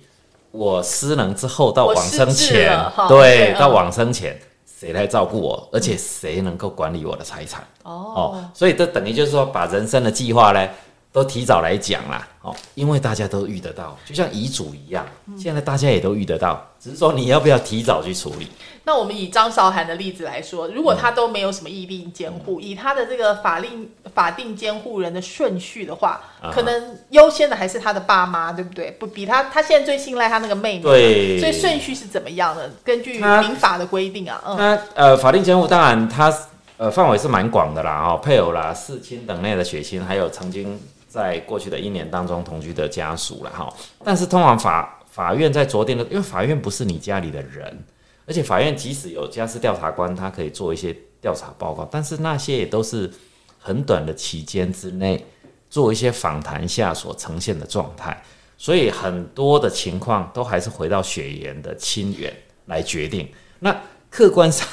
[0.52, 4.40] 我失能之后到往生前对到往生前
[4.80, 10.70] 谁来照顾我，而且谁能够管理我的财产哦哦，所以这等于就是说把人生的计划呢。
[11.10, 18.50] 都提早来讲啦，哦，因为大家都遇得到，就像遗嘱一样，嗯现在大家也都遇得到，只是说你要不要提早去处理。
[18.88, 28.90] 那我们以张韶涵的例子来说，如果他都没有什么意定监护，以他的这个法令法定监护人的顺序的话，啊可能优先的还是他的爸妈，对不对？
[28.92, 32.72] 不比他，他现在最信赖他那个妹妹，对所以顺序是怎么样的？
[32.82, 36.34] 根据民法的规定啊，嗯，那呃，法定监护当然它
[36.78, 40.80] 呃范围是蛮广的啦，哦，配偶啦、四亲等内的血亲，还有曾经
[41.10, 43.68] 在过去的一年当中同居的家属啦，哈。
[44.06, 47.84] 但是通常法法院在酌定的，因为法院不是你家里的人，
[48.28, 53.10] 而且法院即使有家事调查官，他可以做一些调查报告，但是那些也都是
[53.58, 55.26] 很短的期间之内
[55.70, 58.22] 做一些访谈下所呈现的状态，
[58.58, 63.28] 所以很多的情况都还是回到血缘的亲缘来决定。
[63.60, 63.76] 那
[64.18, 64.68] 客观上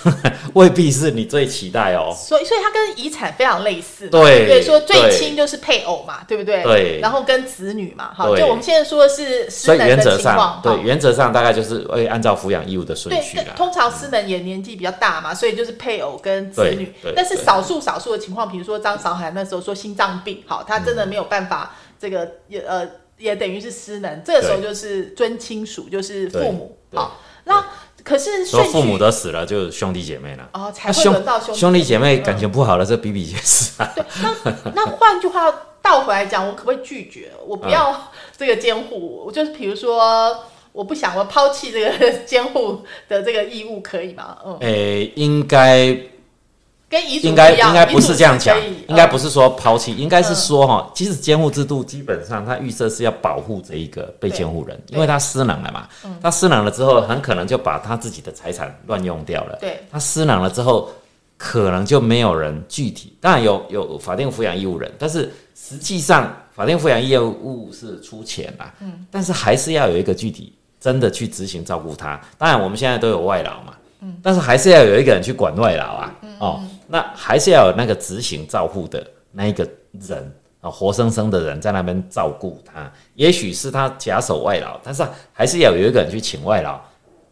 [0.55, 2.17] 未必是你最期待哦。
[2.17, 6.39] 所以所以它跟遗产非常类似嘛，对对，说最亲就是配偶嘛，对。
[6.39, 6.63] 不对？
[6.63, 6.99] 对。
[7.01, 13.47] 然后跟子女嘛，好，就我们现在说的是所以失能的原则上情况，，对原则上大概就是会按照抚养义务的顺，序对。
[13.55, 16.91] 通常失能也年纪比较大嘛，所以就是配偶跟子女。
[17.15, 22.89] 但是少数少数的情况，比如说张韶涵那时候说心脏病，好，他真的没有办法，这个也呃
[23.19, 27.65] 也等于是失能，这个时候就是尊亲属，就是父母，好，那
[28.05, 30.49] 可是说父母都死了，就兄弟姐妹了。
[30.53, 33.95] 哦才会轮到兄兄弟姐妹嗯感情不好了，这比比皆是啊。
[34.75, 37.33] 那换句话倒回来讲，我可不可以拒绝？
[37.47, 40.45] 我不要这个监护，我就是比如说。
[40.75, 44.37] 我不想，我抛弃这个 监护的这个义务，可以吗？
[44.45, 45.97] 嗯，诶、应该
[46.95, 49.11] 跟遗嘱应该应该不是这样讲应该嗯。
[49.11, 55.89] 不是说抛弃，应该是说哈，其实监护制度基本上它预设是要保护这一个被监护人，因为他失能了嘛，
[56.23, 59.59] 他失能了之后，很可能就把他自己的财产乱用掉了。
[59.61, 59.81] 对。
[59.91, 60.89] 他失能了之后，
[61.37, 72.21] 可能就没有人具体，当然有有法定抚养义务人，但是实际上法定抚养义务是出钱啦，嗯，但是还是要有一个具体真的去执行照顾他。
[72.39, 76.63] 当然我们现在都有外劳嘛，嗯，但是还是要有一个人去管外劳啊，哦，
[76.95, 79.69] 那还是要有那个执行照护的那一个
[80.01, 82.89] 人啊，活生生的人在那边照顾他。
[83.17, 86.81] 也许是他假手外劳，但是还是要有一个人去请外劳，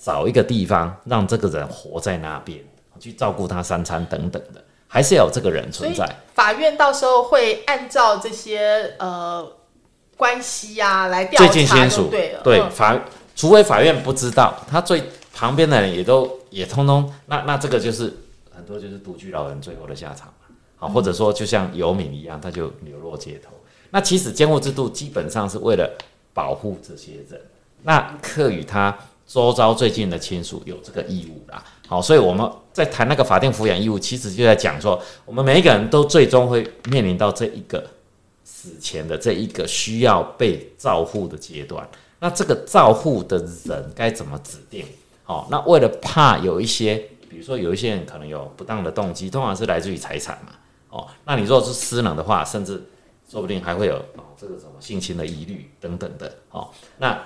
[0.01, 2.59] 找一个地方让这个人活在那边，
[2.99, 6.09] 去照顾他三餐等等的，还是要有这个人存在。
[6.35, 9.49] 法院到时候会按照这些呃
[10.17, 12.43] 关系呀、来调最近查就对了。
[12.45, 13.01] 嗯法，
[13.37, 18.13] 除非法院不知道，他最旁边的人也都也通通，那那这个就是
[18.63, 20.33] 很多就是独居老人最后的下场。
[20.77, 23.51] 好，或者说就像游民一样，他就流落街头。
[23.91, 25.91] 那其实监护制度基本上是为了
[26.33, 27.41] 保护这些人，
[27.83, 28.97] 那课与他
[29.27, 31.63] 周遭最近的亲属有这个义务啦。
[31.89, 37.85] 好，所以我们在谈那个法定抚养义务，其实就在讲说，我们每一个人都最终会面临到这一个
[38.45, 41.87] 死前的这一个需要被照护的阶段。
[42.19, 44.87] 那这个照护的人该怎么指定？
[45.25, 50.53] 好，那为了怕有一些，比如说有一些人可能有不当的动机，通常是来自于财产嘛。
[50.91, 51.09] 哦。
[51.25, 52.85] 那你如果是私能的话，甚至
[53.27, 56.69] 说不定还会有哦这个什么性侵的疑虑等等的哦。
[56.99, 57.19] 那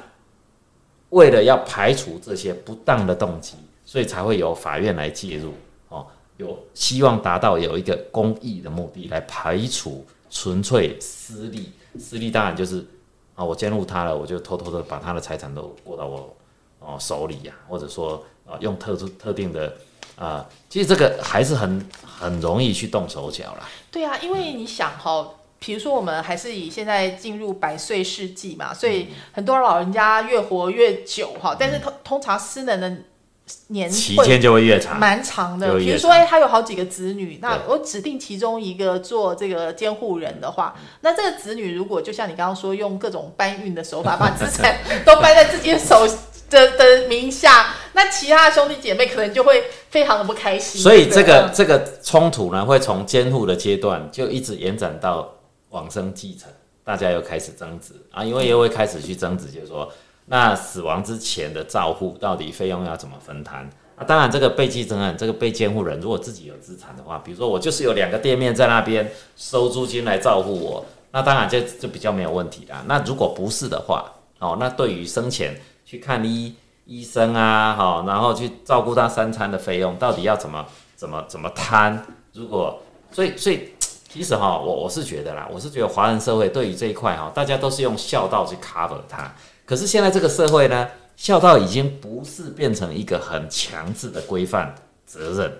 [1.11, 5.53] 为了要排除这些不当的动机，所以才会由法院来介入
[5.89, 11.73] 哦，有希望达到有一个公益的目的来排除纯粹私利。
[11.99, 12.87] 私利当然就是
[13.35, 16.37] 啊，我奸入他了，我就偷偷的把他的财产都过到我
[16.79, 19.75] 哦手里呀，或者说啊用特殊特定的
[20.17, 23.69] 啊，其实这个还是很很容易去动手脚啦。
[23.91, 32.91] 对啊，因为你想哈，比如说我们还是以现在进入百岁世纪嘛，所以很多老人家越活越久哈，但是通通常失能的
[33.69, 34.99] 年期间就会越长。
[34.99, 35.79] 蛮长的。
[35.79, 46.09] 比如说，长哎，他有好几个子女，那我指定其中一个做这个监护人的话，那这个子女如果就像你刚刚说，用各种搬运的手法把资产 都搬在自己的手
[46.51, 50.81] 的的名下，那其他的兄弟姐妹可能就会非常的不开心。
[50.81, 55.35] 所以这个这个冲突呢，会从监护的阶段就一直延展到
[55.71, 56.51] 往生继承，
[56.85, 59.91] 大家又开始争执啊，因为又会开始去争执，就是说，
[60.27, 63.69] 那死亡之前的照护到底费用要怎么分摊？
[63.97, 72.85] 啊，当然，这个被继承人、这个被监护人，如果自己有资产的话，比如说我就是有两个店面在那边收租金来照顾我，那当然就就比较没有问题啦。
[72.87, 80.66] 那如果不是的话，哦，那对于生前去看医医生啊，好、然后去照顾他三餐的费用，到底要怎么
[80.97, 82.05] 怎么怎么摊？
[82.32, 82.82] 如果
[83.12, 83.72] 所以所以
[84.09, 89.32] 其实哈、我我是觉得啦，我是觉得华人社会对于这一块哈、大家都是用孝道去 cover 它。
[89.64, 94.74] 可是现在这个社会呢，孝道已经不是变成一个很强制的规范
[95.07, 95.53] 责任。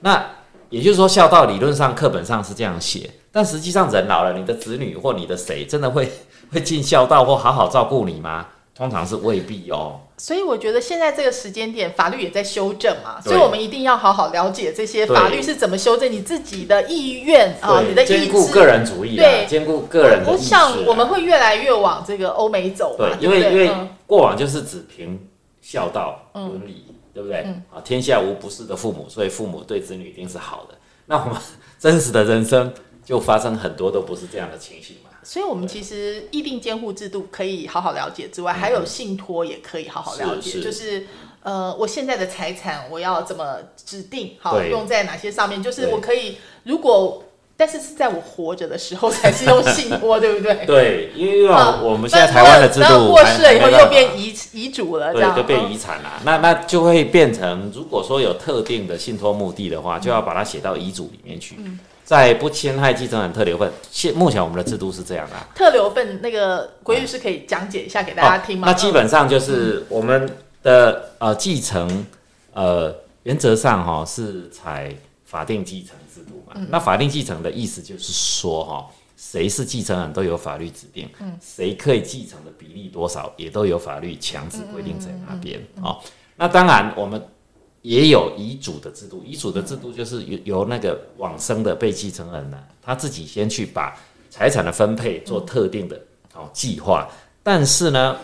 [0.00, 0.24] 那
[0.70, 6.10] 也就是说，孝道理论上课本上是这样写，但实际上人老了，你的子女或你的谁真的会
[6.52, 8.46] 会尽孝道或好好照顾你吗？
[8.74, 10.00] 通常是未必哦。
[10.16, 18.18] 所以我觉得现在这个时间点，法律也在修正嘛，所以我们一定要好好了解这些法律是怎么修正你自己的意愿啊，你的意志。
[18.20, 20.58] 兼顾个人主义啦，对兼顾个人的我意识啊。
[20.72, 25.18] 想我们会越来越往这个欧美走嘛，因为因为嗯过往就是只凭
[25.60, 27.42] 孝道伦理，对不对？
[27.46, 30.74] 嗯啊，天下无不是的父母，所以父母对子女一定是好的。
[31.06, 31.36] 那我们
[31.80, 32.72] 真实的人生
[33.04, 35.10] 就发生很多都不是这样的情形嘛。
[35.24, 41.06] 所以我们其实议定监护制度可以好好了解之外，还有信托也可以好好了解，嗯是是就是。
[41.44, 45.62] 呃，我现在的财产我要怎么指定好用在哪些上面？
[45.62, 47.22] 就是我可以，如果
[47.54, 50.64] 但是是在我活着的时候才是用信托， 对不对？
[50.64, 56.18] 对，因为啊我们现在台湾的制度过世了以后又变遗遗嘱了，这对，样就变嗯遗产啦。
[56.24, 63.72] 那那就会变成，如果说有特定的信托目的的话，就要把它写到遗嘱里面去，嗯在不侵害继承人特留份。
[63.90, 65.48] 现目前我们的制度是这样的、啊。
[65.54, 68.68] 特留份那个规律是可以讲解一下给大家听吗？
[68.68, 70.30] 哦那基本上就是我们
[70.62, 72.06] 的呃继承，
[72.52, 74.94] 呃原则上哈、是采
[75.24, 76.52] 法定继承制度嘛。
[76.56, 78.86] 嗯那法定继承的意思就是说哈、
[79.16, 85.98] 谁是继承人都有法律指定，嗯谁可以继承的比例多少也都有法律强制规定在那边嗯哦。
[86.36, 87.20] 那当然我们。
[87.84, 93.94] 也有遗嘱的制度，遗嘱的制度就是由由那个往生的被继承人呢，他自己先去把
[94.30, 96.00] 财产的分配做特定的
[96.34, 97.06] 哦计划，
[97.42, 98.16] 但是呢，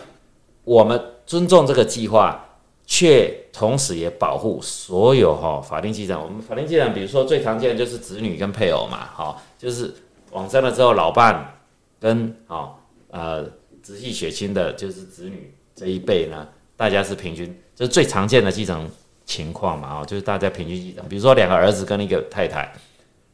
[0.63, 2.43] 我们尊重这个计划，
[2.87, 6.19] 却同时也保护所有哈、法定继承。
[6.19, 9.93] 我们法定继承，比如说最常见的就是子女跟配偶嘛，哈、就是
[10.31, 11.53] 往生了之后，老伴
[11.99, 12.73] 跟哦
[13.11, 13.43] 呃
[13.83, 18.89] 直系血亲的，就是子女这一辈呢，大家是平均，这是最常见的继承
[19.31, 21.07] 情况嘛，哦，就是大家平均继承。
[21.07, 22.69] 比如说两个儿子跟一个太太，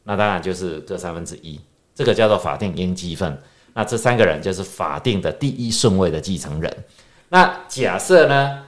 [0.04, 1.60] 那当然就是各三分之一，
[1.96, 3.36] 这个叫做法定应继分。
[3.74, 6.72] 那这三个人就是法定的第一顺位的继承人。
[7.30, 8.64] 那假设呢，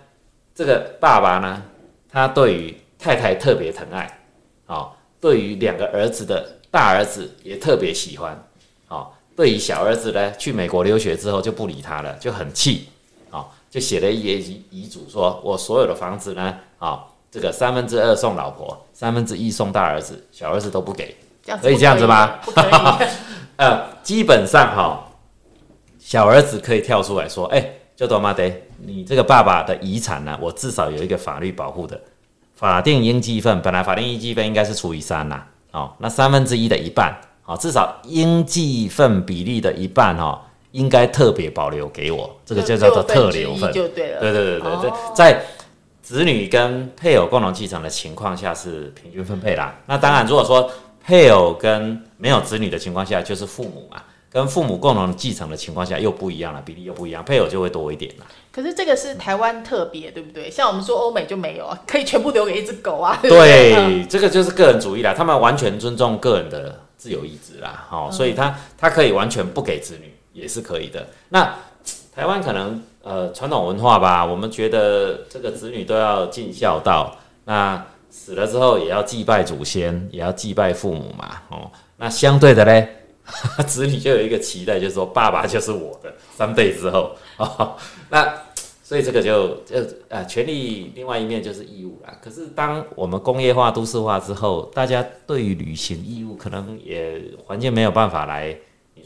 [0.55, 1.61] 这个爸爸呢，
[2.11, 4.19] 他对于太太特别疼爱，
[4.65, 8.37] 哦，对于两个儿子的大儿子也特别喜欢，
[8.89, 12.89] 哦，对于小儿子呢，去美国留学之后就不理他了，就很气，
[13.31, 17.01] 哦，就写了一遗遗嘱说，我所有的房子呢，哦，
[17.31, 21.15] 这个三分之二送老婆，三分之一送大儿子，小儿子都不给。
[21.61, 22.35] 可以这样子吗
[23.57, 25.03] 呃，基本上哈、
[25.97, 31.99] 小儿子可以跳出来说：“哎、就多妈得，你这个爸爸的遗产呢，我至少有一个法律保护的
[32.55, 33.61] 法定应继分。
[33.61, 40.39] 本来法定应继分应该是除以三呐，哦，那三分之一的一半，哦，至少应继分比例的一半哦，
[40.71, 43.73] 应该特别保留给我，这个就叫做特留份。
[43.73, 44.19] 就对了。
[44.19, 45.43] 对对对对对，哦在
[46.09, 49.75] 子女跟配偶共同继承的情况下是平均分配啦。
[49.85, 50.67] 那当然，如果说
[51.05, 58.25] 配偶跟没有子女的情况下，就是父母嘛，跟父母共同继承的情况下又不一样了，比例又不一样，配偶就会多一点啦。
[58.51, 60.49] 可是这个是台湾特别，对不对？
[60.49, 63.19] 像我们说欧美就没有啊，可以全部留给一只狗啊。
[63.21, 71.07] 对这个就是个人主义啦，他们完全尊重个人的自由意志啦，哦，所以他他可以完全不给子女也是可以的。
[71.29, 71.53] 那
[72.19, 77.15] 台湾可能呃传统文化吧，我们觉得这个子女都要尽孝道，
[77.45, 83.05] 那死了之后也要祭拜祖先，也要祭拜父母嘛，哦，那相对的嘞。
[83.65, 87.77] 子女就有一个期待，就是说爸爸就是我的，三辈之后， 哦，
[88.09, 88.29] 那
[88.83, 89.77] 所以这个就就
[90.09, 92.13] 呃，权利另外一面就是义务啦。
[92.21, 98.53] 可是当我们工业化、都市化之后，大家对于履行义务可能也环境没有办法来。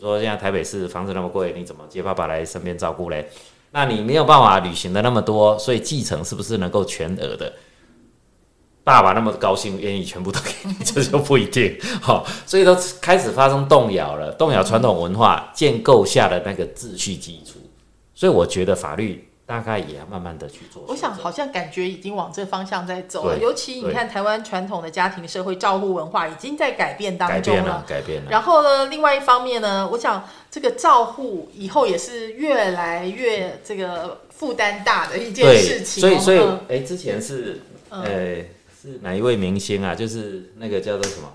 [0.03, 3.25] 说现在台北市房子那么贵，你怎么接爸爸来身边照顾嘞？
[3.71, 7.53] 那你没有办法履行的那么多，所以继承是不是能够全额的？
[8.83, 11.79] 爸爸那么高兴，愿意全部都给你，这就不一定。
[12.01, 17.57] 好，所以都开始发生动摇了，动摇传统文化建构下的那个秩序基础。
[18.13, 20.85] 所以我觉得法律大概也要慢慢的去做。
[20.87, 28.31] 我想好像感觉已经往这方向在走了，尤其你看台湾传统的家庭社会照护文化已经在改变当中改变了，改变了。
[28.31, 36.07] 然后呢，另外一方面呢，我想这个照护以后也是越来越这个负担大的一件，事情、哦。
[36.07, 38.35] 所以所以嗯哎、之前是嗯呃
[38.81, 39.93] 是哪一位明星啊？
[39.93, 41.33] 就是那个叫做什么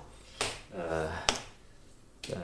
[0.76, 1.06] 呃
[2.30, 2.36] 呃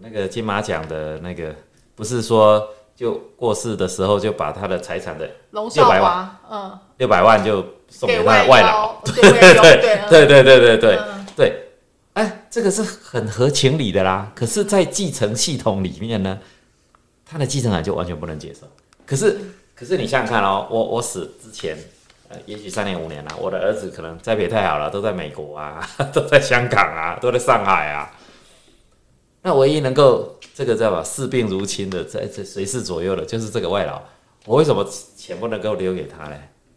[0.00, 1.54] 那个金马奖的那个，
[1.94, 8.94] 不是说就过世的时候就把他的财产的龙少600华，嗯，六百万就送给他外的 外劳。
[9.04, 10.98] 对，对嗯对对对对
[11.36, 11.68] 对，
[12.14, 14.30] 哎，这个是很合情理的啦。
[14.34, 16.38] 可是，在继承系统里面呢，
[17.24, 18.66] 他的继承人就完全不能接受。
[19.06, 19.40] 可是，
[19.74, 21.76] 可是你想想看哦，我我死之前，
[22.28, 28.10] 呃，也许三年五年了，我的儿子可能栽培太好了，都在美国啊， 都在香港啊，都在上海啊。
[29.42, 34.00] 那唯一能够这个知道吧视病如亲的，在这随侍左右的，就是这个外劳。
[34.46, 36.36] 我为什么钱不能够留给他呢？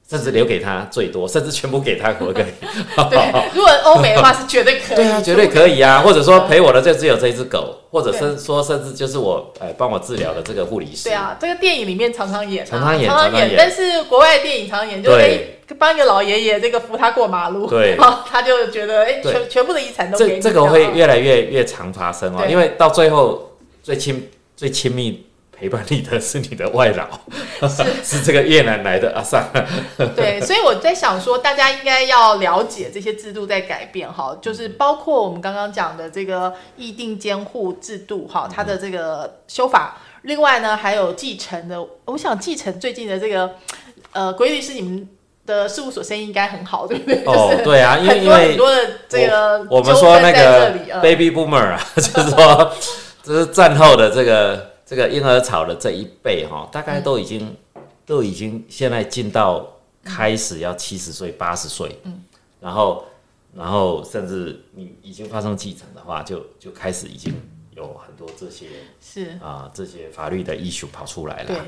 [0.09, 2.45] 甚至留给他最多，甚至全部给他，可不可以？
[3.09, 6.01] 对，如果欧美的话是绝对可以，对啊，绝对可以啊。
[6.01, 8.19] 或者说陪我的就只有这一只狗，或者对。
[8.19, 11.05] 是说甚至就是我哎帮我治疗的这个护理师。
[11.05, 13.55] 对啊，这个电影里面常常演、啊，常常演常常常演。
[13.57, 15.25] 但是国外电影常常演，就是对。
[15.25, 15.39] 哎
[15.79, 17.95] 帮一个老爷爷这个扶他过马路，对。
[17.95, 19.33] 然后他就觉得哎，对。
[19.33, 23.51] 全全部的遗产都给你，这这个会越来越越常发生哦，因为到最后
[23.81, 25.24] 最亲最亲密
[25.57, 27.07] 陪伴你的是你的外老，
[27.67, 29.45] 是 是这个越南来的阿萨。
[30.15, 39.97] 对，所以我在想说，大家应该要了解这些制度在改变哈，就是包括我们刚刚讲的这个议定监护制度哈，它的这个修法。
[40.23, 43.51] 另外呢，还有继承的，我想继承最近的这个
[44.11, 45.07] 呃，国律师你们
[45.45, 47.23] 的事务所生意应该很好，对不对？
[47.25, 52.71] 哦就，是对啊，因为很多很多的这个我们说那个 baby boomer 啊， 就是说
[53.21, 57.55] 这是战后的这个这个婴儿潮的这一辈哈，大概都已经、
[58.05, 59.67] 都已经现在进到
[60.03, 62.23] 开始要七十岁八十岁，嗯，
[62.59, 63.03] 然后
[63.53, 67.33] 然后甚至你已经发生继承的话，就就开始已经
[67.75, 68.67] 有很多这些
[69.01, 69.37] 是。
[69.41, 71.65] 啊、这些法律的 issue 跑出来了，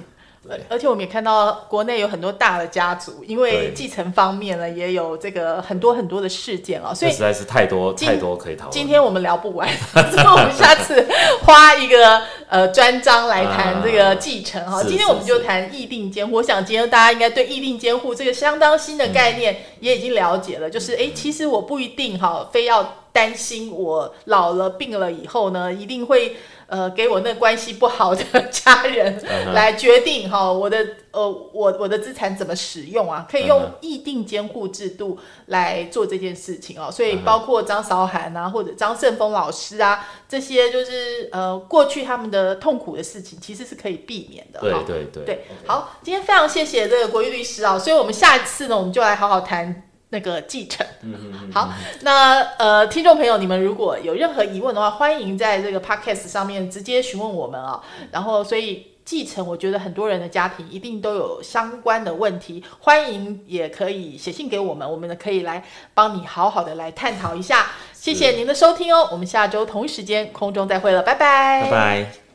[0.70, 8.72] 而且我们也看到国内有很多大的家族，因为对继承方面呢，也有这个很多很多的事件啊、所以这实在是太多太多可以讨论。
[8.72, 11.08] 今天我们聊不完，所 以我们下次
[11.44, 14.82] 花一个 呃专章来谈这个继承哈。
[14.82, 26.38] 是今天我们就谈议定监护，我想今天大家应该对议定监护这个相当新的概念也已经了解了，就是诶，其实我不一定哈，非要担心我老了病了以后呢，一定会。
[26.70, 33.26] 呃，给我那关系不好的家人来决定哈，我的呃，我我的资产怎么使用啊？
[33.32, 36.92] 可以嗯用哼议定监护制度来做这件事情哦。
[36.92, 44.60] 所以包括张韶涵啊，或者张胜峰老师啊，这些就是呃过去他们的痛苦的事情，其实是可以避免的。
[44.60, 50.86] 对对对好，今天非常谢谢这个国玉律师啊，所以我们下一次呢，我们就来好好谈那个继承。
[51.02, 57.82] 嗯好，那呃，听众朋友，你们如果有任何疑问的话，欢迎在这个 podcast 上面直接询问我们啊。
[58.12, 67.68] 然后，所以继承，我觉得很多人的家庭一定都有相关的问题，欢迎也可以写信给我们，我们呢可以来帮你好好的来探讨一下。
[67.94, 72.27] 谢谢您的收听哦，我们下周同一时间空中再会了，拜拜，拜拜。